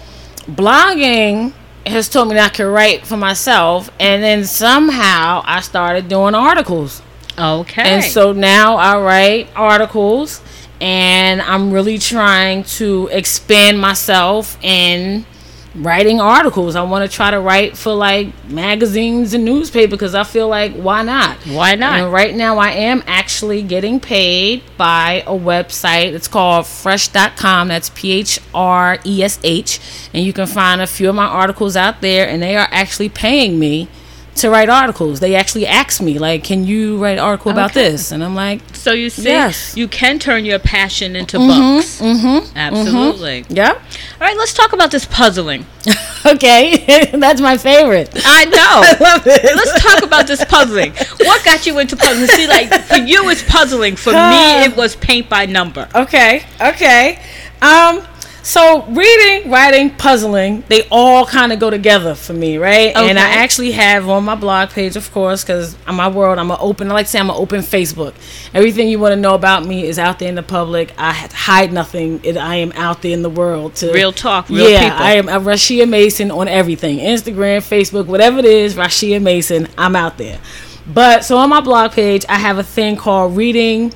blogging 0.47 1.53
has 1.87 2.09
told 2.09 2.29
me 2.29 2.35
that 2.35 2.51
I 2.51 2.55
could 2.55 2.71
write 2.71 3.07
for 3.07 3.17
myself, 3.17 3.91
and 4.01 4.23
then 4.23 4.45
somehow 4.45 5.43
I 5.45 5.61
started 5.61 6.09
doing 6.09 6.35
articles. 6.35 7.03
Okay. 7.39 7.83
And 7.83 8.05
so 8.05 8.33
now 8.33 8.77
I 8.77 9.01
write 9.01 9.49
articles, 9.55 10.41
and 10.81 11.43
I'm 11.43 11.73
really 11.73 11.99
trying 11.99 12.65
to 12.65 13.09
expand 13.13 13.79
myself 13.81 14.57
in 14.63 15.27
writing 15.75 16.21
articles. 16.21 16.77
I 16.77 16.83
want 16.83 17.09
to 17.09 17.15
try 17.15 17.31
to 17.31 17.41
write 17.41 17.77
for 17.77 17.93
like 17.93 18.33
magazines 18.49 19.35
and 19.35 19.45
newspaper 19.45 19.91
because 19.91 20.15
I 20.15 20.25
feel 20.25 20.49
like 20.49 20.75
why 20.75 21.03
not? 21.03 21.37
Why 21.47 21.75
not? 21.75 22.01
And 22.01 22.13
right 22.13 22.35
now 22.35 22.59
I 22.59 22.71
am 22.71 23.03
actually 23.07 23.63
getting 23.63 24.01
paid 24.01 24.63
by 24.77 25.25
a 25.27 25.33
website. 25.33 26.13
It's 26.13 26.29
called 26.29 26.67
phresh.com. 26.67 27.69
That's 27.69 27.91
P 27.91 28.13
H 28.13 28.39
R 28.55 28.99
E 29.05 29.23
S 29.23 29.39
H. 29.43 29.81
And 30.13 30.25
you 30.25 30.33
can 30.33 30.47
find 30.47 30.81
a 30.81 30.87
few 30.87 31.09
of 31.09 31.15
my 31.15 31.27
articles 31.27 31.77
out 31.77 32.01
there 32.01 32.29
and 32.29 32.43
they 32.43 32.57
are 32.57 32.69
actually 32.71 33.09
paying 33.09 33.59
me 33.59 33.89
to 34.37 34.51
write 34.51 34.69
articles. 34.69 35.21
They 35.21 35.35
actually 35.35 35.67
ask 35.67 36.01
me 36.03 36.19
like, 36.19 36.45
"Can 36.45 36.65
you 36.65 36.99
write 37.03 37.13
an 37.19 37.25
article 37.25 37.53
about 37.53 37.71
Okay. 37.71 37.91
this?" 37.91 38.11
And 38.13 38.23
I'm 38.25 38.35
like, 38.35 38.61
so 38.73 38.93
you 38.93 39.09
see, 39.11 39.25
Yes. 39.25 39.77
you 39.77 39.87
can 39.89 40.19
turn 40.19 40.45
your 40.45 40.59
passion 40.59 41.15
into 41.17 41.39
books. 41.39 42.01
Mm-hmm. 42.01 42.57
Absolutely. 42.57 43.45
Yeah. 43.49 43.71
All 43.73 43.79
right, 44.21 44.37
let's 44.37 44.53
talk 44.53 44.73
about 44.73 44.91
this 44.91 45.05
puzzling. 45.07 45.67
Okay, 46.27 47.11
that's 47.13 47.39
my 47.43 47.59
favorite. 47.59 48.09
I 48.25 48.47
know. 48.47 48.57
I 48.59 48.97
love 48.99 49.27
it. 49.27 49.45
Let's 49.45 49.83
talk 49.83 50.03
about 50.03 50.27
this 50.27 50.43
puzzling. 50.47 50.93
What 51.19 51.45
got 51.45 51.67
you 51.67 51.79
into 51.79 51.97
puzzling? 51.99 52.29
See, 52.29 52.47
like 52.47 52.73
for 52.85 52.97
you, 52.97 53.29
it's 53.29 53.43
puzzling. 53.43 53.95
For 53.97 54.11
me, 54.13 54.65
it 54.65 54.75
was 54.75 54.97
paint 54.97 55.29
by 55.29 55.45
number. 55.45 55.87
Okay, 55.95 56.47
okay. 56.63 57.19
Um, 57.61 58.03
so 58.45 58.85
reading, 58.89 59.51
writing, 59.51 59.89
puzzling, 59.89 60.65
they 60.69 60.87
all 60.91 61.25
kind 61.25 61.51
of 61.51 61.59
go 61.59 61.71
together 61.71 62.15
for 62.15 62.35
me, 62.35 62.59
right? 62.59 62.95
And 62.95 63.19
I 63.19 63.23
actually 63.43 63.73
have 63.73 64.07
on 64.09 64.25
my 64.25 64.35
blog 64.35 64.69
page, 64.69 64.97
of 64.97 65.11
course, 65.13 65.43
because 65.43 65.75
I'm 65.87 65.97
my 65.97 66.09
world, 66.09 66.39
I'm 66.39 66.51
an 66.51 66.59
open, 66.61 66.91
I 66.91 66.95
like 66.95 67.07
to 67.07 67.11
say 67.11 67.19
I'm 67.19 67.31
an 67.31 67.37
open 67.37 67.63
Facebook. 67.63 68.15
Everything 68.53 68.89
you 68.89 68.99
want 68.99 69.13
to 69.13 69.17
know 69.17 69.35
about 69.35 69.65
me 69.65 69.85
is 69.85 69.99
out 69.99 70.19
there 70.19 70.29
in 70.29 70.35
the 70.35 70.43
public. 70.43 70.93
I 70.99 71.13
hide 71.13 71.73
nothing. 71.73 72.21
It, 72.23 72.37
I 72.37 72.57
am 72.57 72.73
out 72.73 73.01
there 73.01 73.13
in 73.13 73.23
the 73.23 73.31
world 73.31 73.77
to 73.77 73.91
Real 73.93 74.13
talk, 74.13 74.51
real 74.51 74.69
yeah, 74.69 74.91
people. 74.91 75.05
I 75.05 75.13
am 75.15 75.29
a 75.29 75.41
Rashia 75.41 75.89
Mason 75.89 76.31
on 76.31 76.47
everything. 76.47 76.99
Instagram, 76.99 77.59
Facebook, 77.59 78.07
whatever 78.07 78.41
it 78.41 78.45
is, 78.45 78.75
Rashia 78.75 79.23
Mason, 79.23 79.69
I'm 79.79 79.97
out 79.97 80.19
there. 80.19 80.39
But 80.87 81.25
so 81.25 81.39
on 81.39 81.49
my 81.49 81.63
blog 81.63 81.93
page, 81.93 82.27
I 82.29 82.39
have 82.39 82.59
a 82.59 82.63
thing 82.63 82.97
called 82.97 83.37
reading, 83.37 83.95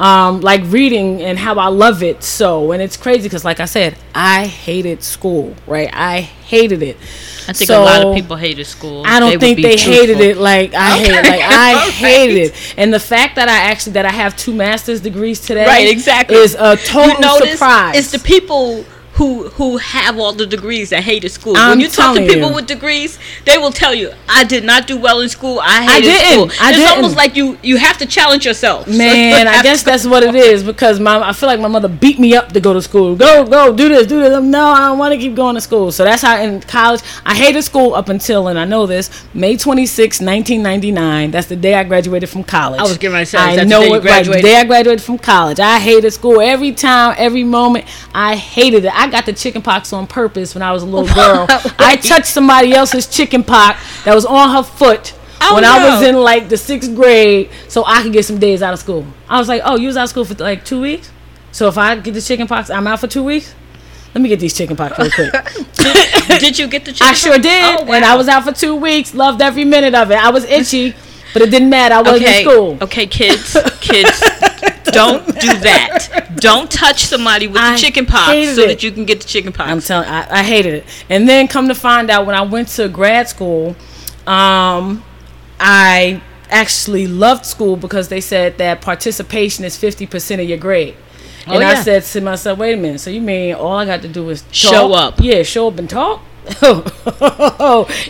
um, 0.00 0.40
like 0.40 0.62
reading 0.64 1.20
and 1.22 1.38
how 1.38 1.54
I 1.58 1.68
love 1.68 2.02
it 2.02 2.24
so. 2.24 2.72
And 2.72 2.82
it's 2.82 2.96
crazy 2.96 3.24
because, 3.24 3.44
like 3.44 3.60
I 3.60 3.66
said, 3.66 3.96
I 4.14 4.46
hated 4.46 5.02
school, 5.04 5.54
right? 5.66 5.90
I 5.92 6.22
hated 6.22 6.82
it. 6.82 6.96
I 6.96 7.52
think 7.52 7.68
So, 7.68 7.82
a 7.82 7.84
lot 7.84 8.02
of 8.08 8.14
people 8.14 8.36
hated 8.36 8.64
school. 8.66 9.04
I 9.06 9.20
don't 9.20 9.30
would 9.32 9.40
think 9.40 9.60
they 9.60 9.76
hated 9.76 10.20
it 10.20 10.36
like 10.38 10.72
I 10.74 10.94
Okay. 10.94 11.04
hated. 11.04 11.24
Like 11.28 11.40
I 11.42 11.90
hated 11.92 12.36
it, 12.38 12.74
and 12.78 12.92
the 12.94 13.00
fact 13.00 13.36
that 13.36 13.48
I 13.48 13.70
actually 13.70 13.92
that 13.92 14.06
I 14.06 14.10
have 14.12 14.36
two 14.36 14.54
master's 14.54 15.00
degrees 15.00 15.40
today, 15.40 15.66
Right, 15.66 15.88
exactly. 15.88 16.36
is 16.36 16.54
a 16.58 16.76
total 16.76 17.36
surprise. 17.46 17.96
It's 17.96 18.10
the 18.12 18.18
people 18.20 18.84
who 19.20 19.48
who 19.50 19.76
have 19.76 20.18
all 20.18 20.32
the 20.32 20.46
degrees 20.46 20.88
that 20.90 21.02
hated 21.04 21.28
school. 21.28 21.54
I'm 21.54 21.70
when 21.72 21.80
you 21.80 21.90
talk 21.90 22.16
to 22.16 22.22
people 22.26 22.48
you. 22.48 22.54
with 22.54 22.66
degrees, 22.66 23.18
they 23.44 23.58
will 23.58 23.70
tell 23.70 23.94
you, 23.94 24.12
"I 24.30 24.44
did 24.44 24.64
not 24.64 24.86
do 24.86 24.96
well 24.96 25.20
in 25.20 25.28
school. 25.28 25.60
I 25.60 25.66
I 25.66 25.82
hated 25.92 26.06
didn't. 26.06 26.32
school." 26.32 26.44
I 26.66 26.70
it's 26.70 26.78
didn't. 26.78 26.96
almost 26.96 27.16
like 27.16 27.36
you 27.36 27.58
you 27.62 27.76
have 27.76 27.98
to 27.98 28.06
challenge 28.06 28.46
yourself. 28.46 28.88
Man, 29.02 29.46
I 29.46 29.62
guess 29.62 29.82
that's 29.82 30.06
what 30.06 30.22
it 30.22 30.34
is 30.34 30.62
because 30.62 30.98
my 30.98 31.20
I 31.20 31.34
feel 31.34 31.50
like 31.50 31.60
my 31.60 31.68
mother 31.68 31.88
beat 31.88 32.18
me 32.18 32.34
up 32.34 32.52
to 32.52 32.60
go 32.60 32.72
to 32.72 32.80
school. 32.80 33.14
Go, 33.14 33.46
go, 33.46 33.76
do 33.76 33.90
this, 33.90 34.06
do 34.06 34.20
this. 34.20 34.42
No, 34.42 34.68
I 34.68 34.88
don't 34.88 34.98
want 34.98 35.12
to 35.12 35.18
keep 35.18 35.34
going 35.34 35.54
to 35.54 35.60
school. 35.60 35.92
So 35.92 36.04
that's 36.04 36.22
how 36.22 36.40
in 36.40 36.62
college 36.62 37.02
I 37.26 37.34
hated 37.34 37.60
school 37.62 37.94
up 37.94 38.08
until 38.08 38.48
and 38.48 38.58
I 38.58 38.64
know 38.64 38.86
this 38.86 39.10
May 39.34 39.58
26, 39.58 40.20
1999. 40.20 41.30
That's 41.30 41.48
the 41.48 41.56
day 41.56 41.74
I 41.74 41.84
graduated 41.84 42.30
from 42.30 42.42
college. 42.42 42.80
I 42.80 42.84
was 42.84 42.96
getting 42.96 43.22
say, 43.26 43.36
I 43.36 43.50
is 43.50 43.56
that 43.56 43.64
the 43.64 43.68
know 43.68 43.82
it 43.82 44.02
right. 44.02 44.24
The 44.24 44.40
day 44.40 44.56
I 44.56 44.64
graduated 44.64 45.02
from 45.02 45.18
college, 45.18 45.60
I 45.60 45.78
hated 45.78 46.10
school 46.12 46.40
every 46.40 46.72
time, 46.72 47.16
every 47.18 47.44
moment. 47.44 47.84
I 48.14 48.36
hated 48.36 48.86
it. 48.86 48.92
I 48.94 49.09
got 49.10 49.26
the 49.26 49.32
chicken 49.32 49.62
pox 49.62 49.92
on 49.92 50.06
purpose 50.06 50.54
when 50.54 50.62
I 50.62 50.72
was 50.72 50.82
a 50.82 50.86
little 50.86 51.12
girl. 51.14 51.46
I 51.78 51.96
touched 51.96 52.26
somebody 52.26 52.72
else's 52.72 53.06
chicken 53.06 53.44
pox 53.44 54.04
that 54.04 54.14
was 54.14 54.24
on 54.24 54.50
her 54.50 54.62
foot 54.62 55.14
Oh, 55.42 55.54
when 55.54 55.64
I 55.64 55.88
was 55.88 56.06
in 56.06 56.16
like 56.16 56.48
the 56.48 56.56
sixth 56.56 56.94
grade, 56.94 57.50
so 57.68 57.84
I 57.86 58.02
could 58.02 58.12
get 58.12 58.24
some 58.24 58.38
days 58.38 58.62
out 58.62 58.74
of 58.74 58.78
school. 58.78 59.06
I 59.28 59.38
was 59.38 59.48
like, 59.48 59.62
"Oh, 59.64 59.76
you 59.76 59.86
was 59.86 59.96
out 59.96 60.04
of 60.04 60.10
school 60.10 60.24
for 60.24 60.34
like 60.34 60.64
two 60.64 60.80
weeks, 60.80 61.10
so 61.50 61.66
if 61.68 61.78
I 61.78 61.96
get 61.96 62.12
the 62.12 62.20
chicken 62.20 62.46
pox, 62.46 62.68
I'm 62.68 62.86
out 62.86 63.00
for 63.00 63.06
two 63.06 63.24
weeks. 63.24 63.54
Let 64.14 64.20
me 64.20 64.28
get 64.28 64.38
these 64.40 64.56
chicken 64.56 64.76
pox 64.76 64.98
real 64.98 65.10
quick." 65.10 65.32
did, 65.74 65.96
did 66.40 66.58
you 66.58 66.68
get 66.68 66.84
the? 66.84 66.90
I 66.90 67.14
chicken 67.14 67.14
sure 67.14 67.38
did, 67.38 67.80
Oh, 67.80 67.92
and 67.92 68.04
I 68.04 68.16
was 68.16 68.28
out 68.28 68.44
for 68.44 68.52
two 68.52 68.76
weeks. 68.76 69.14
Loved 69.14 69.40
every 69.40 69.64
minute 69.64 69.94
of 69.94 70.10
it. 70.10 70.18
I 70.18 70.30
was 70.30 70.44
itchy, 70.44 70.94
but 71.32 71.40
it 71.40 71.50
didn't 71.50 71.70
matter. 71.70 71.94
I 71.94 72.02
wasn't 72.02 72.22
okay. 72.22 72.42
in 72.42 72.48
school. 72.48 72.78
Okay, 72.82 73.06
kids, 73.06 73.56
kids, 73.80 74.20
don't 74.92 75.26
do 75.26 75.58
that. 75.58 76.36
Don't 76.36 76.70
touch 76.70 77.04
somebody 77.04 77.46
with 77.46 77.60
I 77.60 77.72
the 77.72 77.78
chicken 77.78 78.06
pox 78.06 78.54
so 78.54 78.62
it. 78.62 78.66
that 78.68 78.82
you 78.82 78.92
can 78.92 79.04
get 79.04 79.20
the 79.20 79.26
chicken 79.26 79.52
pox. 79.52 79.70
I'm 79.70 79.80
telling, 79.80 80.08
I, 80.08 80.40
I 80.40 80.42
hated 80.42 80.74
it. 80.74 80.84
And 81.08 81.28
then 81.28 81.48
come 81.48 81.68
to 81.68 81.74
find 81.74 82.10
out, 82.10 82.26
when 82.26 82.34
I 82.34 82.42
went 82.42 82.68
to 82.68 82.88
grad 82.88 83.28
school, 83.28 83.76
um, 84.26 85.02
I 85.58 86.22
actually 86.50 87.06
loved 87.06 87.46
school 87.46 87.76
because 87.76 88.08
they 88.08 88.20
said 88.20 88.58
that 88.58 88.80
participation 88.80 89.64
is 89.64 89.76
50% 89.76 90.42
of 90.42 90.48
your 90.48 90.58
grade. 90.58 90.96
Oh, 91.46 91.54
and 91.54 91.64
I 91.64 91.82
said 91.82 92.02
to 92.02 92.20
myself, 92.20 92.58
wait 92.58 92.74
a 92.74 92.76
minute. 92.76 93.00
So 93.00 93.10
you 93.10 93.20
mean 93.20 93.54
all 93.54 93.72
I 93.72 93.86
got 93.86 94.02
to 94.02 94.08
do 94.08 94.28
is 94.30 94.44
Show 94.50 94.92
up. 94.92 95.20
Yeah, 95.20 95.42
show 95.42 95.68
up 95.68 95.78
and 95.78 95.88
talk. 95.88 96.22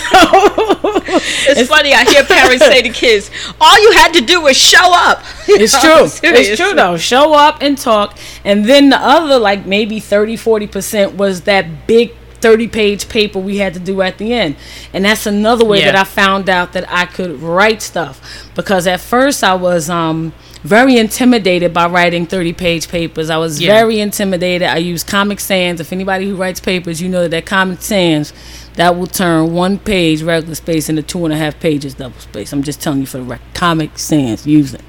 It's, 1.49 1.69
funny. 1.69 1.93
I 1.93 2.03
hear 2.03 2.23
parents 2.23 2.65
say 2.65 2.81
to 2.81 2.89
kids, 2.89 3.31
"All 3.61 3.79
you 3.81 3.91
had 3.93 4.13
to 4.13 4.21
do 4.21 4.41
was 4.41 4.57
show 4.57 4.93
up." 4.93 5.23
It's 5.47 5.79
true. 5.79 6.07
It's 6.29 6.59
true 6.59 6.73
though. 6.73 6.97
Show 6.97 7.33
up 7.33 7.61
and 7.61 7.77
talk. 7.77 8.17
And 8.43 8.65
then 8.65 8.89
the 8.89 8.97
other 8.97 9.39
like 9.39 9.65
maybe 9.65 9.99
30 9.99 10.35
40% 10.37 11.15
was 11.15 11.41
that 11.41 11.87
big 11.87 12.13
30 12.41 12.67
page 12.67 13.09
paper 13.09 13.39
we 13.39 13.57
had 13.57 13.73
to 13.73 13.79
do 13.79 14.01
at 14.01 14.17
the 14.17 14.33
end. 14.33 14.55
And 14.93 15.05
that's 15.05 15.25
another 15.25 15.65
way 15.65 15.79
Yeah. 15.79 15.91
that 15.93 15.95
I 15.95 16.03
found 16.03 16.49
out 16.49 16.73
that 16.73 16.85
I 16.91 17.05
could 17.05 17.41
write 17.41 17.81
stuff 17.81 18.49
because 18.55 18.85
at 18.87 18.99
first 18.99 19.43
I 19.43 19.53
was 19.55 19.89
um 19.89 20.33
very 20.67 20.97
intimidated 20.97 21.73
by 21.73 21.87
writing 21.87 22.25
30 22.25 22.53
page 22.53 22.87
papers. 22.89 23.29
I 23.29 23.37
was 23.37 23.61
Yeah. 23.61 23.73
very 23.73 23.99
intimidated. 23.99 24.67
I 24.67 24.77
use 24.77 25.03
Comic 25.03 25.39
Sans. 25.39 25.79
If 25.79 25.91
anybody 25.93 26.27
who 26.27 26.35
writes 26.35 26.59
papers, 26.59 27.01
you 27.01 27.07
know 27.09 27.21
that 27.23 27.31
that 27.31 27.45
Comic 27.45 27.81
Sans 27.81 28.33
that 28.75 28.95
will 28.97 29.07
turn 29.07 29.53
one 29.53 29.79
page 29.79 30.21
regular 30.21 30.55
space 30.55 30.89
into 30.89 31.01
two 31.01 31.23
and 31.25 31.33
a 31.33 31.37
half 31.37 31.59
pages 31.59 31.93
double 31.95 32.19
space. 32.19 32.51
I'm 32.53 32.63
just 32.63 32.81
telling 32.81 32.99
you 32.99 33.05
for 33.05 33.17
the 33.17 33.23
record. 33.23 33.53
Comic 33.53 33.97
Sans, 33.97 34.45
use 34.45 34.73
it. 34.73 34.81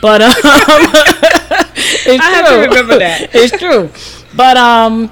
But 0.00 0.22
um, 0.22 0.32
it's 0.36 2.24
I 2.24 2.30
have 2.30 2.48
to 2.48 2.68
remember 2.68 2.98
that. 2.98 3.30
it's 3.34 3.56
true. 3.56 3.90
But 4.36 4.56
um, 4.56 5.10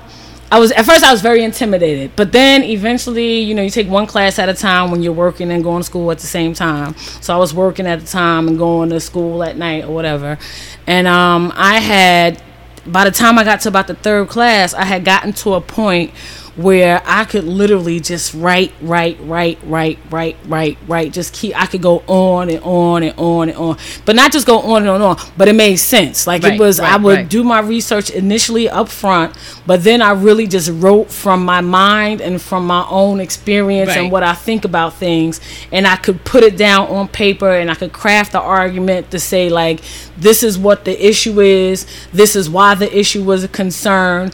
I 0.52 0.58
was 0.58 0.70
at 0.72 0.84
first 0.84 1.02
I 1.02 1.10
was 1.10 1.22
very 1.22 1.42
intimidated, 1.44 2.14
but 2.14 2.30
then 2.30 2.62
eventually, 2.62 3.40
you 3.40 3.54
know, 3.54 3.62
you 3.62 3.70
take 3.70 3.88
one 3.88 4.06
class 4.06 4.38
at 4.38 4.50
a 4.50 4.54
time 4.54 4.90
when 4.90 5.02
you're 5.02 5.14
working 5.14 5.50
and 5.50 5.64
going 5.64 5.80
to 5.80 5.84
school 5.84 6.10
at 6.10 6.18
the 6.18 6.26
same 6.26 6.52
time. 6.52 6.94
So 7.22 7.34
I 7.34 7.38
was 7.38 7.54
working 7.54 7.86
at 7.86 8.00
the 8.00 8.06
time 8.06 8.48
and 8.48 8.58
going 8.58 8.90
to 8.90 9.00
school 9.00 9.42
at 9.42 9.56
night 9.56 9.84
or 9.84 9.94
whatever, 9.94 10.38
and 10.86 11.06
um, 11.06 11.54
I 11.56 11.78
had 11.78 12.42
by 12.84 13.04
the 13.04 13.10
time 13.10 13.38
I 13.38 13.44
got 13.44 13.62
to 13.62 13.70
about 13.70 13.86
the 13.86 13.94
third 13.94 14.28
class, 14.28 14.74
I 14.74 14.84
had 14.84 15.06
gotten 15.06 15.32
to 15.32 15.54
a 15.54 15.60
point 15.62 16.12
where 16.56 17.00
I 17.06 17.24
could 17.24 17.44
literally 17.44 17.98
just 17.98 18.34
write, 18.34 18.72
write, 18.82 19.18
write, 19.22 19.58
write, 19.64 19.98
write, 20.10 20.36
write, 20.46 20.78
write. 20.86 21.12
Just 21.12 21.32
keep. 21.32 21.58
I 21.60 21.66
could 21.66 21.80
go 21.80 22.00
on 22.06 22.50
and 22.50 22.62
on 22.62 23.02
and 23.02 23.14
on 23.18 23.48
and 23.48 23.56
on, 23.56 23.78
but 24.04 24.16
not 24.16 24.32
just 24.32 24.46
go 24.46 24.58
on 24.58 24.82
and 24.82 24.90
on 24.90 24.96
and 24.96 25.04
on. 25.04 25.16
But 25.36 25.48
it 25.48 25.54
made 25.54 25.76
sense. 25.76 26.26
Like 26.26 26.42
Right, 26.42 26.54
it 26.54 26.60
was. 26.60 26.78
I 26.78 26.96
would 26.96 27.16
right. 27.16 27.28
do 27.28 27.42
my 27.42 27.60
research 27.60 28.10
initially 28.10 28.68
up 28.68 28.88
front, 28.88 29.34
but 29.66 29.82
then 29.82 30.02
I 30.02 30.12
really 30.12 30.46
just 30.46 30.70
wrote 30.70 31.10
from 31.10 31.44
my 31.44 31.62
mind 31.62 32.20
and 32.20 32.40
from 32.40 32.66
my 32.66 32.86
own 32.88 33.20
experience 33.20 33.88
Right. 33.88 33.98
and 33.98 34.12
what 34.12 34.22
I 34.22 34.34
think 34.34 34.64
about 34.64 34.94
things, 34.94 35.40
and 35.72 35.86
I 35.86 35.96
could 35.96 36.22
put 36.24 36.44
it 36.44 36.56
down 36.58 36.88
on 36.88 37.08
paper 37.08 37.50
and 37.50 37.70
I 37.70 37.74
could 37.74 37.92
craft 37.92 38.32
the 38.32 38.40
argument 38.40 39.10
to 39.12 39.18
say 39.18 39.48
like, 39.48 39.80
this 40.18 40.42
is 40.42 40.58
what 40.58 40.84
the 40.84 41.06
issue 41.06 41.40
is. 41.40 41.86
This 42.12 42.36
is 42.36 42.48
why 42.50 42.74
the 42.74 42.96
issue 42.96 43.24
was 43.24 43.42
a 43.42 43.48
concern. 43.48 44.30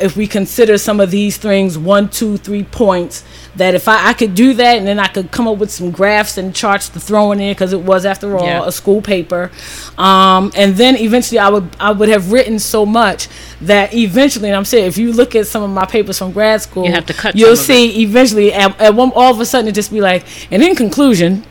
If 0.00 0.16
we 0.16 0.26
consider 0.26 0.78
some 0.78 0.98
of 1.00 1.10
these 1.10 1.36
things, 1.36 1.57
one, 1.66 2.08
two, 2.08 2.36
three 2.36 2.62
points, 2.62 3.24
that 3.56 3.74
if 3.74 3.88
I, 3.88 4.10
I 4.10 4.12
could 4.12 4.34
do 4.34 4.54
that 4.54 4.78
and 4.78 4.86
then 4.86 4.98
I 5.00 5.08
could 5.08 5.30
come 5.32 5.48
up 5.48 5.58
with 5.58 5.70
some 5.70 5.90
graphs 5.90 6.38
and 6.38 6.54
charts 6.54 6.88
to 6.90 7.00
throw 7.00 7.32
in 7.32 7.38
there 7.38 7.52
because 7.54 7.72
it 7.72 7.80
was 7.80 8.04
after 8.06 8.36
all 8.36 8.44
Yeah. 8.44 8.66
a 8.66 8.70
school 8.70 9.02
paper, 9.02 9.50
um, 9.96 10.52
and 10.56 10.76
then 10.76 10.96
eventually 10.96 11.38
I 11.38 11.48
would 11.48 11.68
I 11.80 11.90
would 11.90 12.08
have 12.08 12.30
written 12.30 12.58
so 12.58 12.86
much 12.86 13.28
that 13.62 13.92
eventually, 13.94 14.48
and 14.48 14.56
I'm 14.56 14.64
saying 14.64 14.86
if 14.86 14.96
you 14.98 15.12
look 15.12 15.34
at 15.34 15.46
some 15.46 15.62
of 15.62 15.70
my 15.70 15.84
papers 15.86 16.18
from 16.18 16.32
grad 16.32 16.62
school, 16.62 16.84
You 16.84 16.92
have 16.92 17.06
to 17.06 17.14
cut 17.14 17.34
You'll 17.34 17.56
see 17.56 18.02
eventually 18.02 18.52
at, 18.52 18.78
at 18.80 18.94
one 18.94 19.10
all 19.14 19.32
of 19.32 19.40
a 19.40 19.44
sudden 19.46 19.66
it 19.68 19.72
just 19.74 19.90
be 19.90 20.00
like, 20.00 20.24
and 20.52 20.62
in 20.62 20.76
conclusion, 20.76 21.44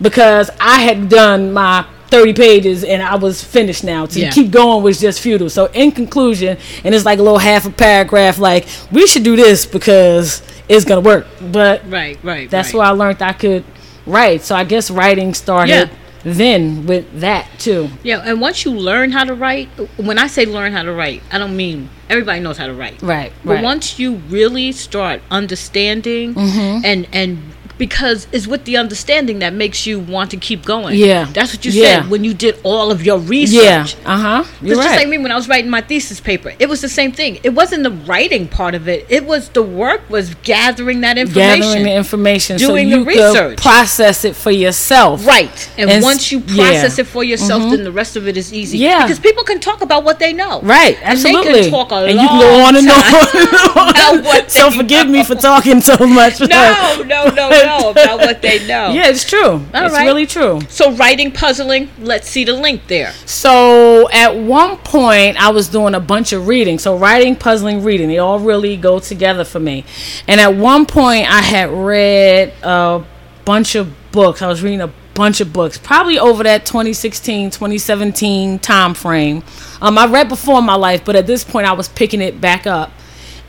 because 0.00 0.50
I 0.60 0.80
had 0.82 1.08
done 1.08 1.52
my 1.52 1.86
30 2.14 2.32
pages 2.34 2.84
and 2.84 3.02
I 3.02 3.16
was 3.16 3.42
finished 3.42 3.82
now. 3.84 4.06
To 4.06 4.20
Yeah. 4.20 4.30
keep 4.30 4.50
going 4.50 4.82
was 4.84 5.00
just 5.00 5.20
futile. 5.20 5.50
So 5.50 5.66
in 5.74 5.90
conclusion, 5.90 6.56
and 6.84 6.94
it's 6.94 7.04
like 7.04 7.18
a 7.18 7.22
little 7.22 7.38
half 7.38 7.66
a 7.66 7.70
paragraph, 7.70 8.38
like 8.38 8.66
we 8.92 9.06
should 9.06 9.24
do 9.24 9.34
this 9.36 9.66
because 9.66 10.42
it's 10.68 10.84
gonna 10.84 11.00
work. 11.00 11.26
But 11.40 11.82
Right, 11.90 12.18
right. 12.22 12.48
that's 12.48 12.68
right. 12.68 12.78
where 12.78 12.86
I 12.86 12.90
learned 12.90 13.20
I 13.20 13.32
could 13.32 13.64
write. 14.06 14.42
So 14.44 14.54
I 14.54 14.64
guess 14.64 14.90
writing 14.90 15.34
started 15.34 15.72
Yeah. 15.72 15.86
then 16.24 16.86
with 16.86 17.04
that 17.20 17.46
too. 17.58 17.90
Yeah, 18.04 18.22
and 18.24 18.40
once 18.40 18.64
you 18.64 18.70
learn 18.70 19.10
how 19.10 19.24
to 19.24 19.34
write, 19.34 19.68
when 19.96 20.18
I 20.18 20.26
say 20.28 20.44
learn 20.46 20.72
how 20.72 20.82
to 20.84 20.92
write, 20.92 21.20
I 21.32 21.38
don't 21.38 21.56
mean 21.56 21.88
everybody 22.08 22.38
knows 22.40 22.58
how 22.58 22.66
to 22.68 22.74
write. 22.74 22.98
Right. 23.02 23.32
But 23.44 23.54
right. 23.56 23.64
once 23.64 23.98
you 23.98 24.20
really 24.30 24.70
start 24.72 25.20
understanding 25.30 26.34
Mm-hmm. 26.34 26.84
and 26.84 27.06
and 27.12 27.38
because 27.78 28.26
it's 28.32 28.46
with 28.46 28.64
the 28.64 28.76
understanding 28.76 29.40
that 29.40 29.52
makes 29.52 29.86
you 29.86 29.98
want 29.98 30.30
to 30.30 30.36
keep 30.36 30.64
going. 30.64 30.96
Yeah. 30.98 31.26
That's 31.32 31.52
what 31.54 31.64
you 31.64 31.72
Yeah. 31.72 32.02
said 32.02 32.10
when 32.10 32.22
you 32.24 32.34
did 32.34 32.58
all 32.62 32.90
of 32.90 33.04
your 33.04 33.18
research. 33.18 33.62
yeah. 33.64 33.86
Uh 34.06 34.16
huh. 34.18 34.44
You're 34.62 34.74
It's 34.76 34.84
just 34.84 34.96
like 34.96 35.08
me 35.08 35.18
when 35.18 35.32
I 35.32 35.36
was 35.36 35.48
writing 35.48 35.70
my 35.70 35.80
thesis 35.80 36.20
paper. 36.20 36.52
It 36.58 36.68
was 36.68 36.80
the 36.80 36.88
same 36.88 37.12
thing. 37.12 37.40
It 37.42 37.50
wasn't 37.54 37.82
the 37.82 37.90
writing 37.90 38.46
part 38.48 38.74
of 38.74 38.88
it. 38.88 39.06
It 39.08 39.24
was 39.26 39.48
the 39.50 39.62
work 39.62 40.02
was 40.08 40.34
gathering 40.42 41.00
that 41.02 41.18
information. 41.18 41.60
Gathering 41.60 41.84
the 41.84 41.94
information 41.94 42.56
Doing 42.58 42.90
so 42.90 42.98
the 42.98 43.04
research. 43.04 43.34
could 43.56 43.58
process 43.58 44.24
it 44.24 44.36
for 44.36 44.50
yourself. 44.50 45.26
Right. 45.26 45.70
And, 45.78 45.90
And 45.90 46.02
once 46.02 46.30
you 46.30 46.42
yeah. 46.46 46.54
process 46.70 46.98
it 46.98 47.06
for 47.06 47.24
yourself, 47.24 47.62
then 47.70 47.84
the 47.84 47.92
rest 47.92 48.16
of 48.16 48.28
it 48.28 48.36
is 48.36 48.52
easy. 48.52 48.78
Yeah. 48.78 49.02
Because 49.04 49.18
people 49.18 49.44
can 49.44 49.58
talk 49.60 49.82
about 49.82 50.04
what 50.04 50.18
they 50.18 50.32
know. 50.32 50.60
Right, 50.62 50.96
And 51.02 51.12
absolutely. 51.18 51.52
they 51.52 51.62
can 51.62 51.70
talk 51.70 51.90
a 51.92 51.96
and 51.96 52.16
long 52.16 52.24
you 52.24 52.28
can 52.28 52.40
go 52.40 52.64
on 52.64 52.76
and 52.76 52.88
on. 52.88 54.48
so 54.48 54.70
forgive 54.70 55.06
know. 55.06 55.12
me 55.12 55.24
for 55.24 55.34
talking 55.34 55.80
so 55.80 55.96
much. 56.06 56.40
No, 56.54 57.02
no, 57.06 57.24
no, 57.30 57.48
no. 57.64 57.90
About 57.90 58.18
what 58.18 58.42
they 58.42 58.58
know. 58.66 58.90
Yeah, 58.92 59.08
it's 59.08 59.28
true. 59.28 59.56
it's 59.56 59.94
right. 59.94 60.04
really 60.04 60.26
true. 60.26 60.60
So 60.68 60.92
writing, 60.92 61.32
puzzling. 61.32 61.90
Let's 61.98 62.28
see 62.28 62.44
the 62.44 62.54
link 62.54 62.86
there. 62.86 63.12
So 63.26 64.08
at 64.10 64.36
one 64.36 64.76
point, 64.78 65.42
I 65.42 65.50
was 65.50 65.68
doing 65.68 65.94
a 65.94 66.00
bunch 66.00 66.32
of 66.32 66.46
reading. 66.48 66.78
So 66.78 66.96
writing, 66.96 67.36
puzzling, 67.36 67.82
reading, 67.82 68.08
they 68.08 68.18
all 68.18 68.38
really 68.38 68.76
go 68.76 68.98
together 68.98 69.44
for 69.44 69.60
me. 69.60 69.84
And 70.26 70.40
at 70.40 70.54
one 70.54 70.86
point, 70.86 71.30
I 71.30 71.40
had 71.40 71.70
read 71.70 72.52
a 72.62 73.04
bunch 73.44 73.74
of 73.74 73.92
books. 74.12 74.42
I 74.42 74.48
was 74.48 74.62
reading 74.62 74.80
a 74.80 74.92
bunch 75.14 75.40
of 75.40 75.52
books, 75.52 75.78
probably 75.78 76.18
over 76.18 76.42
that 76.42 76.66
2016, 76.66 77.50
2017 77.50 78.58
time 78.58 78.94
frame. 78.94 79.42
Um, 79.80 79.96
I 79.96 80.06
read 80.06 80.28
before 80.28 80.58
in 80.58 80.64
my 80.64 80.74
life, 80.74 81.04
but 81.04 81.16
at 81.16 81.26
this 81.26 81.44
point, 81.44 81.66
I 81.66 81.72
was 81.72 81.88
picking 81.88 82.20
it 82.20 82.40
back 82.40 82.66
up. 82.66 82.92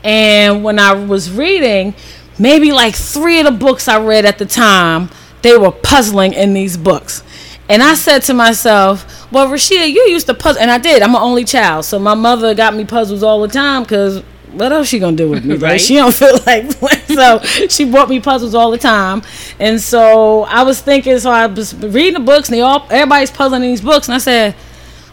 And 0.04 0.62
when 0.62 0.78
I 0.78 0.92
was 0.92 1.30
reading, 1.30 1.94
maybe 2.38 2.72
like 2.72 2.94
three 2.94 3.40
of 3.40 3.46
the 3.46 3.52
books 3.52 3.88
I 3.88 4.02
read 4.02 4.24
at 4.24 4.38
the 4.38 4.46
time, 4.46 5.10
they 5.42 5.56
were 5.56 5.72
puzzling 5.72 6.32
in 6.32 6.54
these 6.54 6.76
books. 6.76 7.22
And 7.68 7.82
I 7.82 7.94
said 7.94 8.22
to 8.22 8.34
myself, 8.34 9.30
well, 9.32 9.48
Rashida, 9.48 9.90
you 9.90 10.02
used 10.08 10.26
to 10.26 10.34
puzzle. 10.34 10.62
And 10.62 10.70
I 10.70 10.78
did. 10.78 11.02
I'm 11.02 11.14
an 11.14 11.22
only 11.22 11.44
child. 11.44 11.84
So 11.84 11.98
my 11.98 12.14
mother 12.14 12.54
got 12.54 12.74
me 12.74 12.84
puzzles 12.84 13.22
all 13.22 13.40
the 13.40 13.48
time 13.48 13.82
because 13.82 14.22
what 14.52 14.72
else 14.72 14.88
she 14.88 14.98
going 14.98 15.16
to 15.16 15.24
do 15.24 15.30
with 15.30 15.44
me? 15.44 15.54
right? 15.56 15.62
Right. 15.62 15.80
She 15.80 15.94
don't 15.94 16.14
feel 16.14 16.38
like. 16.46 16.72
So 17.06 17.40
she 17.68 17.84
bought 17.84 18.08
me 18.08 18.20
puzzles 18.20 18.54
all 18.54 18.70
the 18.70 18.78
time. 18.78 19.22
And 19.58 19.80
so 19.80 20.44
I 20.44 20.62
was 20.62 20.80
thinking, 20.80 21.18
so 21.18 21.30
I 21.30 21.46
was 21.46 21.74
reading 21.74 22.14
the 22.14 22.20
books 22.20 22.48
and 22.48 22.56
they 22.56 22.60
all, 22.60 22.86
everybody's 22.90 23.30
puzzling 23.30 23.62
in 23.62 23.70
these 23.70 23.80
books. 23.80 24.08
And 24.08 24.14
I 24.14 24.18
said, 24.18 24.54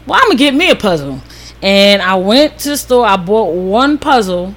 well, 0.06 0.20
I'm 0.22 0.28
going 0.28 0.38
to 0.38 0.44
get 0.44 0.54
me 0.54 0.70
a 0.70 0.76
puzzle. 0.76 1.22
And 1.62 2.02
I 2.02 2.16
went 2.16 2.60
to 2.60 2.70
the 2.70 2.78
store. 2.78 3.06
I 3.06 3.18
bought 3.18 3.54
one 3.54 3.98
puzzle 3.98 4.54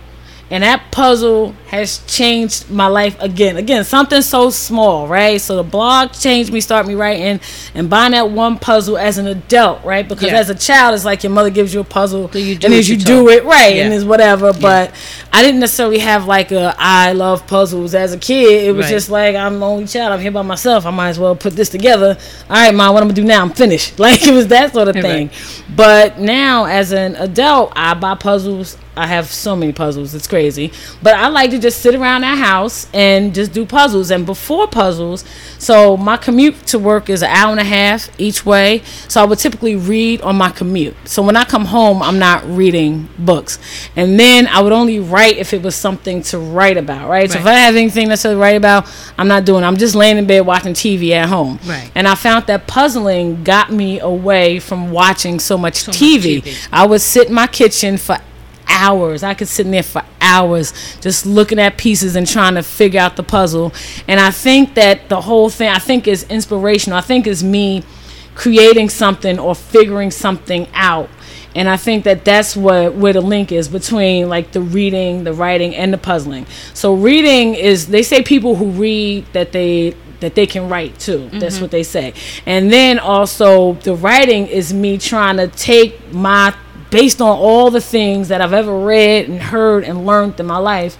and 0.51 0.63
that 0.63 0.93
puzzle 0.93 1.55
has 1.69 1.99
changed 2.07 2.71
my 2.71 2.87
life 2.87 3.17
again. 3.21 3.57
Again, 3.57 3.83
something 3.83 4.23
so 4.23 4.51
small, 4.51 5.09
right? 5.09 5.41
So 5.41 5.57
the 5.57 5.65
blog 5.65 6.13
changed 6.13 6.53
me, 6.53 6.61
start 6.61 6.87
me 6.87 6.95
writing, 6.95 7.41
and 7.75 7.91
buying 7.91 8.13
that 8.13 8.31
one 8.31 8.57
puzzle 8.59 8.97
as 8.97 9.19
an 9.19 9.27
adult, 9.27 9.85
right? 9.85 10.07
Because 10.09 10.31
Yeah. 10.31 10.39
as 10.39 10.49
a 10.49 10.55
child, 10.55 10.95
it's 10.95 11.05
like 11.05 11.25
your 11.25 11.33
mother 11.33 11.51
gives 11.51 11.75
you 11.75 11.81
a 11.81 11.85
puzzle, 11.85 12.31
So 12.33 12.39
you 12.39 12.55
and 12.63 12.73
as 12.73 12.89
you 12.89 12.97
do 12.97 13.29
it 13.29 13.45
right, 13.45 13.77
and 13.77 13.91
Yeah. 13.93 13.97
it's 13.97 14.05
whatever. 14.05 14.53
But 14.53 14.93
I 15.33 15.43
didn't 15.43 15.59
necessarily 15.61 15.99
have 15.99 16.27
like 16.27 16.53
a 16.53 16.75
I 16.79 17.13
love 17.13 17.47
puzzles 17.49 17.95
as 17.95 18.13
a 18.13 18.19
kid. 18.19 18.65
It 18.65 18.73
was 18.73 18.85
Right. 18.87 18.91
just 18.93 19.11
like 19.11 19.35
I'm 19.35 19.59
the 19.59 19.67
only 19.67 19.87
child. 19.87 20.13
I'm 20.13 20.21
here 20.21 20.31
by 20.31 20.43
myself. 20.43 20.87
I 20.87 20.91
might 20.91 21.09
as 21.09 21.19
well 21.19 21.35
put 21.35 21.57
this 21.57 21.69
together. 21.69 22.17
All 22.49 22.57
right, 22.57 22.73
mom, 22.75 22.95
what 22.95 23.03
I'm 23.03 23.09
gonna 23.09 23.15
do 23.17 23.25
now? 23.25 23.43
I'm 23.43 23.51
finished. 23.51 23.99
Like 24.07 24.25
it 24.27 24.33
was 24.33 24.47
that 24.49 24.73
sort 24.73 24.87
of 24.89 24.95
Right. 24.95 25.03
thing. 25.05 25.31
But 25.75 26.21
now, 26.21 26.67
as 26.67 26.93
an 26.93 27.17
adult, 27.17 27.73
I 27.75 27.95
buy 27.95 28.15
puzzles. 28.15 28.77
I 28.97 29.07
have 29.07 29.27
so 29.27 29.55
many 29.55 29.73
puzzles. 29.73 30.15
It's 30.15 30.27
crazy. 30.27 30.73
But 31.03 31.15
I 31.15 31.29
like 31.29 31.51
to 31.51 31.59
just 31.59 31.81
sit 31.81 31.95
around 31.95 32.25
our 32.25 32.37
house 32.37 32.89
and 32.95 33.35
just 33.35 33.53
do 33.53 33.67
puzzles. 33.67 34.11
And 34.11 34.25
before 34.25 34.67
puzzles, 34.69 35.25
so 35.59 35.97
my 35.97 36.17
commute 36.17 36.67
to 36.69 36.79
work 36.79 37.11
is 37.11 37.23
an 37.23 37.29
hour 37.31 37.51
and 37.51 37.61
a 37.61 37.65
half 37.65 38.09
each 38.19 38.47
way. 38.47 38.83
So 39.09 39.21
I 39.23 39.27
would 39.27 39.39
typically 39.39 39.77
read 39.77 40.23
on 40.23 40.37
my 40.37 40.51
commute. 40.51 40.97
So 41.05 41.23
when 41.23 41.37
I 41.37 41.45
come 41.45 41.67
home, 41.67 42.03
I'm 42.03 42.19
not 42.19 42.45
reading 42.49 43.09
books. 43.19 43.59
And 43.97 44.19
then 44.19 44.47
I 44.47 44.61
would 44.63 44.73
only 44.73 44.99
write 44.99 45.37
if 45.37 45.53
it 45.53 45.63
was 45.63 45.75
something 45.77 46.23
to 46.25 46.39
write 46.39 46.77
about, 46.79 47.09
right? 47.11 47.31
So 47.31 47.39
if 47.39 47.45
I 47.47 47.51
Right. 47.51 47.59
have 47.61 47.77
anything 47.77 48.09
to 48.09 48.37
write 48.37 48.57
about, 48.57 48.87
I'm 49.19 49.29
not 49.29 49.45
doing. 49.45 49.63
it. 49.63 49.67
I'm 49.67 49.77
just 49.77 49.95
laying 49.95 50.17
in 50.17 50.27
bed 50.27 50.41
watching 50.47 50.73
TV 50.73 51.13
at 51.13 51.29
home. 51.29 51.59
Right. 51.67 51.91
And 51.95 52.09
I 52.09 52.15
found 52.15 52.47
that 52.47 52.67
puzzling 52.67 53.45
got 53.45 53.71
me 53.71 54.01
away 54.01 54.59
from 54.59 54.91
watching 54.91 55.39
so 55.39 55.59
much, 55.59 55.87
much 55.87 55.97
TV. 55.99 56.41
TV. 56.43 56.69
I 56.73 56.87
would 56.87 57.01
sit 57.01 57.29
in 57.29 57.35
my 57.35 57.47
kitchen 57.47 57.97
for 57.99 58.17
hours. 58.69 59.23
I 59.23 59.35
could 59.35 59.49
sit 59.49 59.67
in 59.67 59.73
there 59.73 59.83
for 59.83 60.03
hours 60.21 60.73
just 61.01 61.27
looking 61.27 61.59
at 61.59 61.79
pieces 61.79 62.17
and 62.17 62.27
trying 62.27 62.55
to 62.55 62.63
figure 62.63 63.01
out 63.01 63.17
the 63.17 63.23
puzzle. 63.23 63.73
And 64.09 64.21
I 64.21 64.31
think 64.31 64.75
that 64.75 65.09
the 65.09 65.21
whole 65.21 65.49
thing, 65.51 65.69
I 65.69 65.79
think 65.79 66.07
is 66.09 66.25
inspirational. 66.25 66.99
I 66.99 67.03
think 67.03 67.27
is 67.27 67.43
me 67.43 67.85
creating 68.35 68.89
something 68.91 69.39
or 69.39 69.55
figuring 69.55 70.11
something 70.11 70.69
out. 70.75 71.09
And 71.55 71.71
I 71.71 71.79
think 71.79 72.05
that 72.05 72.25
that's 72.25 72.55
what 72.55 72.95
where 72.95 73.15
the 73.15 73.23
link 73.23 73.51
is 73.51 73.67
between 73.67 74.29
like 74.29 74.53
the 74.53 74.61
reading, 74.61 75.25
the 75.25 75.33
writing, 75.33 75.75
and 75.75 75.91
the 75.91 75.99
puzzling. 75.99 76.47
So 76.75 76.95
reading 76.95 77.55
is 77.55 77.87
they 77.87 78.03
say 78.03 78.23
people 78.23 78.57
who 78.57 78.71
read 78.73 79.25
that 79.33 79.53
they 79.53 79.97
that 80.21 80.35
they 80.35 80.47
can 80.47 80.69
write 80.69 80.99
too. 80.99 81.31
That's 81.33 81.55
mm-hmm. 81.55 81.63
what 81.63 81.71
they 81.71 81.83
say. 81.83 82.13
And 82.45 82.71
then 82.71 82.99
also 82.99 83.75
the 83.75 83.95
writing 83.95 84.47
is 84.47 84.75
me 84.75 84.99
trying 84.99 85.39
to 85.39 85.49
take 85.49 86.13
my 86.13 86.55
based 86.91 87.21
on 87.21 87.37
all 87.37 87.71
the 87.71 87.81
things 87.81 88.29
that 88.29 88.41
I've 88.41 88.53
ever 88.53 88.77
read 88.79 89.29
and 89.29 89.41
heard 89.41 89.85
and 89.85 90.07
learned 90.07 90.39
in 90.41 90.47
my 90.47 90.59
life, 90.59 90.97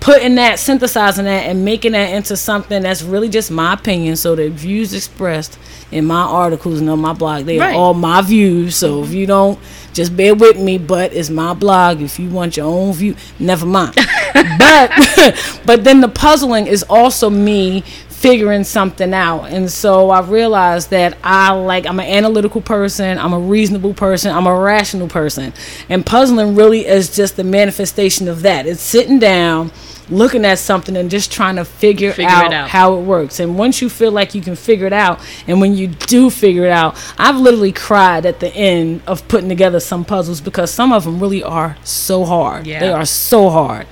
putting 0.00 0.34
that, 0.36 0.58
synthesizing 0.58 1.24
that, 1.24 1.46
and 1.46 1.64
making 1.64 1.92
that 1.92 2.12
into 2.14 2.36
something 2.36 2.82
that's 2.82 3.02
really 3.02 3.28
just 3.28 3.50
my 3.50 3.74
opinion. 3.74 4.16
So 4.16 4.34
the 4.34 4.48
views 4.50 4.94
expressed 4.94 5.58
in 5.90 6.04
my 6.04 6.22
articles 6.22 6.80
and 6.80 6.88
on 6.88 7.00
my 7.00 7.12
blog, 7.12 7.44
they 7.44 7.58
Right. 7.58 7.74
are 7.74 7.78
all 7.78 7.94
my 7.94 8.22
views. 8.22 8.76
So 8.76 9.02
if 9.02 9.08
mm-hmm. 9.08 9.16
you 9.16 9.26
don't, 9.26 9.58
just 9.92 10.16
bear 10.16 10.34
with 10.34 10.58
me. 10.58 10.78
But 10.78 11.12
it's 11.12 11.30
my 11.30 11.52
blog. 11.54 12.00
If 12.00 12.18
you 12.18 12.30
want 12.30 12.56
your 12.56 12.66
own 12.66 12.92
view, 12.92 13.16
never 13.38 13.66
mind. 13.66 13.94
but 14.34 14.90
but 15.66 15.84
then 15.84 16.00
the 16.00 16.08
puzzling 16.08 16.66
is 16.66 16.82
also 16.84 17.28
me 17.30 17.82
figuring 18.20 18.64
something 18.64 19.14
out. 19.14 19.44
And 19.44 19.70
so 19.70 20.10
i 20.10 20.20
realized 20.20 20.90
that 20.90 21.16
i 21.24 21.50
like 21.52 21.86
i'm 21.86 21.98
an 21.98 22.06
analytical 22.06 22.60
person 22.60 23.16
i'm 23.18 23.32
a 23.32 23.38
reasonable 23.38 23.94
person 23.94 24.30
i'm 24.30 24.46
a 24.46 24.54
rational 24.54 25.08
person. 25.08 25.54
And 25.88 26.04
puzzling 26.04 26.54
really 26.54 26.86
is 26.86 27.14
just 27.16 27.36
the 27.36 27.44
manifestation 27.44 28.28
of 28.28 28.42
that. 28.42 28.66
It's 28.66 28.82
sitting 28.82 29.18
down 29.18 29.72
looking 30.10 30.44
at 30.44 30.58
something 30.58 30.96
and 30.96 31.08
just 31.08 31.30
trying 31.30 31.54
to 31.54 31.64
figure, 31.64 32.12
Figure 32.12 32.28
out, 32.30 32.46
it 32.46 32.52
out. 32.52 32.68
how 32.68 32.98
it 32.98 33.02
works. 33.02 33.38
And 33.38 33.56
once 33.56 33.80
you 33.80 33.88
feel 33.88 34.10
like 34.10 34.34
you 34.34 34.42
can 34.42 34.56
figure 34.56 34.86
it 34.86 34.92
out 34.92 35.20
and 35.46 35.60
when 35.60 35.74
you 35.74 35.86
do 35.86 36.28
figure 36.30 36.64
it 36.64 36.72
out 36.72 36.96
i've 37.18 37.36
literally 37.36 37.72
cried 37.72 38.26
at 38.26 38.40
the 38.40 38.48
end 38.54 39.02
of 39.06 39.26
putting 39.28 39.48
together 39.48 39.80
some 39.80 40.04
puzzles 40.04 40.40
because 40.42 40.70
some 40.70 40.92
of 40.92 41.04
them 41.04 41.20
really 41.20 41.42
are 41.42 41.76
so 41.84 42.24
hard. 42.26 42.66
Yeah. 42.66 42.80
they 42.80 42.90
are 42.90 43.06
so 43.06 43.48
hard 43.48 43.86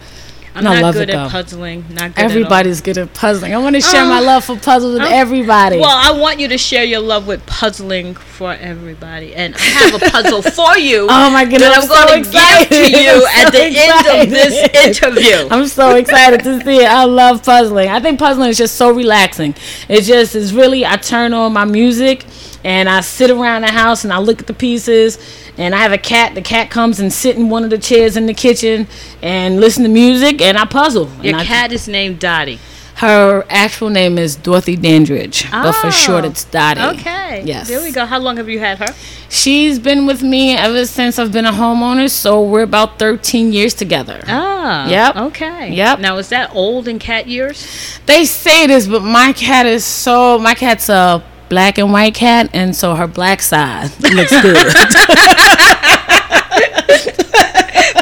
I'm 0.59 0.67
And 0.67 0.75
not 0.75 0.83
love 0.83 0.95
good 0.95 1.09
it, 1.11 1.15
at 1.15 1.31
puzzling. 1.31 1.85
Not 1.91 2.15
good 2.15 2.25
Everybody's 2.25 2.81
good 2.81 2.99
at 2.99 3.15
puzzling. 3.15 3.55
I 3.55 3.59
want 3.59 3.77
to 3.77 3.81
share 3.83 4.05
my 4.05 4.19
Oh. 4.19 4.25
love 4.25 4.45
for 4.45 4.57
puzzles 4.57 4.95
with 4.95 5.03
um, 5.03 5.09
everybody. 5.13 5.77
At 5.77 5.83
all. 5.83 5.89
Well, 5.89 6.15
I 6.17 6.19
want 6.19 6.41
you 6.41 6.49
to 6.49 6.59
share 6.59 6.85
your 6.85 7.01
love 7.01 7.27
with 7.27 7.45
puzzling 7.47 8.15
for 8.15 8.53
everybody, 8.53 9.35
and 9.35 9.55
I 9.55 9.61
have 9.61 9.95
a 10.03 10.11
puzzle 10.11 10.43
for 10.59 10.77
you. 10.79 11.07
oh 11.09 11.31
my 11.31 11.45
goodness, 11.45 11.87
that 11.87 12.09
I'm, 12.09 12.17
I'm 12.17 12.23
going 12.23 12.25
so 12.25 12.31
to 12.31 12.31
give 12.31 12.35
excited. 12.35 12.93
to 12.93 13.01
you 13.01 13.27
I'm 13.33 13.47
at 13.47 13.53
so 13.53 13.59
the 13.59 13.65
end 13.79 14.23
of 14.23 14.31
this 14.31 15.03
interview. 15.03 15.49
I'm 15.51 15.67
so 15.67 15.97
excited 15.97 16.43
to 16.45 16.61
see 16.65 16.79
it. 16.83 16.89
I 16.91 17.05
love 17.05 17.43
puzzling. 17.45 17.89
I 17.89 18.01
think 18.01 18.19
puzzling 18.19 18.51
is 18.51 18.59
just 18.59 18.77
so 18.77 18.91
relaxing. 18.91 19.55
It 19.89 20.03
just 20.03 20.35
is 20.35 20.53
really, 20.55 20.85
I 20.85 20.97
turn 20.97 21.33
on 21.35 21.53
my 21.53 21.65
music 21.65 22.25
and 22.65 22.89
I 22.89 23.01
sit 23.01 23.31
around 23.31 23.63
the 23.63 23.71
house 23.73 24.05
and 24.05 24.13
I 24.13 24.19
look 24.19 24.41
at 24.41 24.47
the 24.47 24.55
pieces. 24.55 25.19
And 25.59 25.75
I 25.75 25.79
have 25.79 25.93
a 25.93 25.99
cat. 25.99 26.37
The 26.37 26.43
cat 26.43 26.71
comes 26.71 27.01
and 27.01 27.13
sit 27.13 27.37
in 27.37 27.51
one 27.51 27.65
of 27.65 27.71
the 27.71 27.79
chairs 27.79 28.17
in 28.17 28.27
the 28.27 28.35
kitchen 28.35 28.87
and 29.23 29.61
listen 29.61 29.83
to 29.83 29.89
music 29.89 30.41
and 30.41 30.57
I 30.57 30.65
puzzle. 30.67 31.11
Your 31.21 31.37
I- 31.37 31.45
cat 31.45 31.73
is 31.73 31.89
named 31.89 32.21
Dottie. 32.21 32.61
her 32.97 33.45
actual 33.49 33.91
name 33.91 34.19
is 34.19 34.35
Dorothy 34.37 34.75
Dandridge, 34.77 35.49
but 35.51 35.73
for 35.73 35.91
short 35.91 36.25
Oh, 36.25 36.29
it's 36.29 36.45
Dottie. 36.45 36.81
Okay. 36.99 37.43
Yes. 37.45 37.69
There 37.69 37.81
we 37.83 37.93
go. 37.93 38.05
How 38.07 38.19
long 38.19 38.37
have 38.39 38.49
you 38.49 38.59
had 38.59 38.79
her? 38.79 38.93
She's 39.29 39.79
been 39.79 40.07
with 40.07 40.23
me 40.23 40.57
ever 40.57 40.85
since 40.87 41.19
I've 41.19 41.31
been 41.33 41.47
a 41.47 41.53
homeowner, 41.53 42.09
so 42.11 42.43
we're 42.43 42.63
about 42.63 42.99
13 42.99 43.53
years 43.53 43.75
together. 43.75 44.23
Ah. 44.27 44.89
Yep. 44.89 45.17
Okay. 45.29 45.73
Yep. 45.75 46.01
Now 46.01 46.17
is 46.19 46.29
that 46.31 46.51
old 46.55 46.89
in 46.89 46.99
cat 46.99 47.27
years? 47.29 47.67
They 48.07 48.25
say 48.25 48.67
this, 48.67 48.87
but 48.89 49.03
my 49.03 49.33
cat 49.33 49.67
is 49.67 49.85
so 49.85 50.39
my 50.39 50.55
cat's 50.55 50.89
a 50.89 51.23
black 51.49 51.79
and 51.79 51.93
white 51.93 52.15
cat, 52.15 52.51
and 52.53 52.75
so 52.75 52.95
her 52.95 53.07
black 53.07 53.43
side 53.43 53.91
looks 54.01 54.31
good. 54.43 54.57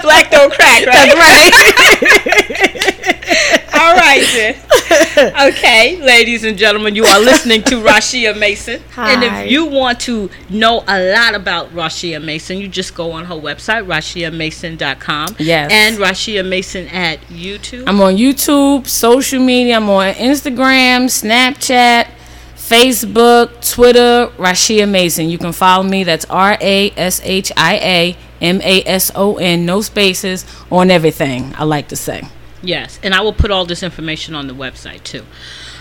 Black 0.03 0.31
don't 0.31 0.53
crack, 0.53 0.87
right? 0.87 1.13
right. 1.15 1.53
All 3.75 3.95
right, 3.95 4.25
then. 4.33 4.55
Okay, 5.51 6.01
ladies 6.01 6.45
and 6.45 6.57
gentlemen, 6.57 6.95
you 6.95 7.05
are 7.05 7.19
listening 7.19 7.63
to 7.65 7.77
Rashia 7.83 8.39
Mason. 8.39 8.75
And 8.97 9.25
Hi. 9.25 9.43
if 9.43 9.51
you 9.51 9.67
want 9.67 9.99
to 10.03 10.31
know 10.49 10.85
a 10.87 11.13
lot 11.13 11.35
about 11.35 11.71
Rashia 11.71 12.23
Mason, 12.23 12.59
you 12.59 12.69
just 12.69 12.95
go 12.95 13.11
on 13.13 13.25
her 13.25 13.35
website, 13.35 13.85
rashiamason.com. 13.87 15.37
Yes. 15.39 15.71
And 15.73 15.97
Rashia 15.97 16.47
Mason 16.47 16.87
at 16.89 17.21
YouTube. 17.23 17.85
I'm 17.89 18.01
on 18.01 18.15
YouTube, 18.17 18.87
social 18.87 19.41
media. 19.41 19.77
I'm 19.77 19.91
on 19.91 20.15
Instagram, 20.15 21.07
Snapchat, 21.07 22.09
Facebook, 22.69 23.73
Twitter. 23.73 24.29
Rashia 24.39 24.89
Mason. 24.89 25.29
You 25.29 25.39
can 25.39 25.53
follow 25.53 25.85
me. 25.85 26.03
That's 26.03 26.25
R 26.25 26.59
A 26.61 26.91
S 26.97 27.21
H 27.23 27.53
I 27.57 27.77
A 27.77 28.17
M 28.41 28.61
A 28.61 28.83
S 28.85 29.13
O 29.15 29.37
N. 29.37 29.65
No 29.65 29.81
spaces 29.83 30.45
on 30.71 30.91
everything. 30.91 31.55
I 31.57 31.63
like 31.65 31.89
to 31.89 31.97
say. 31.97 32.23
Yes, 32.63 32.99
and 33.05 33.15
I 33.15 33.21
will 33.21 33.33
put 33.33 33.53
all 33.53 33.67
this 33.67 33.85
information 33.85 34.35
on 34.35 34.49
the 34.49 34.55
website 34.55 35.05
too. 35.05 35.25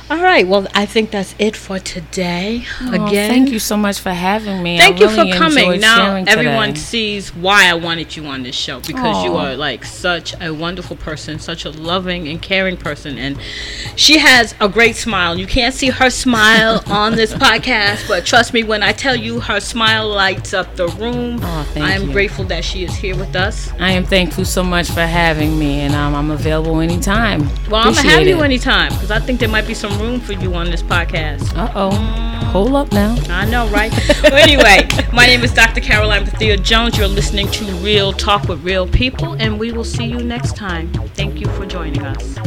All 0.08 0.22
right, 0.22 0.48
well, 0.48 0.68
I 0.76 0.86
think 0.86 1.10
that's 1.10 1.34
it 1.40 1.56
for 1.56 1.80
today. 1.80 2.64
Oh, 2.80 3.08
Again, 3.08 3.28
thank 3.28 3.50
you 3.50 3.58
so 3.58 3.76
much 3.76 4.00
for 4.00 4.12
having 4.12 4.62
me. 4.62 4.78
Thank 4.78 4.98
I 4.98 5.00
you 5.00 5.08
really 5.08 5.32
for 5.32 5.38
coming. 5.40 5.80
Now 5.80 6.16
everyone 6.28 6.70
today. 6.70 6.80
sees 6.80 7.34
why 7.34 7.66
I 7.66 7.74
wanted 7.74 8.16
you 8.16 8.24
on 8.28 8.44
this 8.44 8.54
show 8.56 8.82
because 8.82 9.24
you 9.24 9.36
are 9.36 9.56
like 9.56 9.84
such 9.84 10.40
a 10.40 10.54
wonderful 10.54 10.96
person, 10.96 11.40
such 11.40 11.66
a 11.66 11.72
loving 11.72 12.28
and 12.28 12.40
caring 12.40 12.78
person, 12.78 13.18
and 13.18 13.40
she 13.96 14.20
has 14.20 14.54
a 14.60 14.70
great 14.70 14.96
smile. 14.96 15.40
You 15.40 15.48
can't 15.48 15.74
see 15.74 15.90
her 15.90 16.12
smile 16.12 16.84
on 16.88 17.16
this 17.16 17.34
podcast, 17.34 18.08
but 18.08 18.28
trust 18.28 18.54
me 18.54 18.62
when 18.64 18.84
I 18.84 18.92
tell 18.92 19.16
you, 19.16 19.40
her 19.40 19.60
smile 19.60 20.08
lights 20.08 20.54
up 20.54 20.76
the 20.76 20.88
room. 20.88 21.40
Thank 21.40 21.84
I 21.84 21.94
am 21.94 22.04
you. 22.10 22.12
grateful 22.12 22.46
that 22.46 22.64
she 22.64 22.84
is 22.84 22.96
here 22.96 23.16
with 23.18 23.36
us. 23.36 23.72
I 23.80 23.90
am 23.94 24.04
thankful 24.06 24.46
so 24.46 24.64
much 24.64 24.88
for 24.92 25.02
having 25.02 25.58
me, 25.58 25.80
and 25.80 25.96
um, 25.96 26.14
I'm 26.14 26.30
available 26.30 26.80
anytime. 26.80 27.40
Well, 27.72 27.78
I'm 27.78 27.96
gonna 27.96 27.96
have 27.96 28.06
Appreciate 28.06 28.28
you 28.28 28.42
anytime 28.44 28.90
because 28.94 29.10
I 29.10 29.20
think 29.20 29.40
there 29.40 29.50
might 29.50 29.66
be 29.66 29.74
some 29.74 29.95
room 29.98 30.20
for 30.20 30.34
you 30.34 30.54
on 30.54 30.70
this 30.70 30.82
podcast. 30.82 31.56
Uh 31.56 31.72
oh. 31.76 31.92
Hold 32.52 32.76
up 32.76 32.92
now. 32.92 33.16
I 33.30 33.46
know, 33.50 33.68
right? 33.68 33.92
well, 34.24 34.36
anyway, 34.36 34.88
my 35.14 35.26
name 35.26 35.44
is 35.44 35.54
Dr. 35.54 35.82
Caroline 35.82 36.24
Bethea 36.24 36.58
Jones. 36.58 36.98
You're 36.98 37.08
listening 37.08 37.50
to 37.52 37.66
Real 37.76 38.14
Talk 38.14 38.48
with 38.48 38.64
Real 38.64 38.88
People, 38.88 39.34
and 39.34 39.60
we 39.60 39.72
will 39.72 39.84
see 39.84 40.06
you 40.06 40.24
next 40.24 40.56
time. 40.56 40.92
Thank 41.16 41.40
you 41.40 41.48
for 41.48 41.66
joining 41.66 42.06
us. 42.06 42.38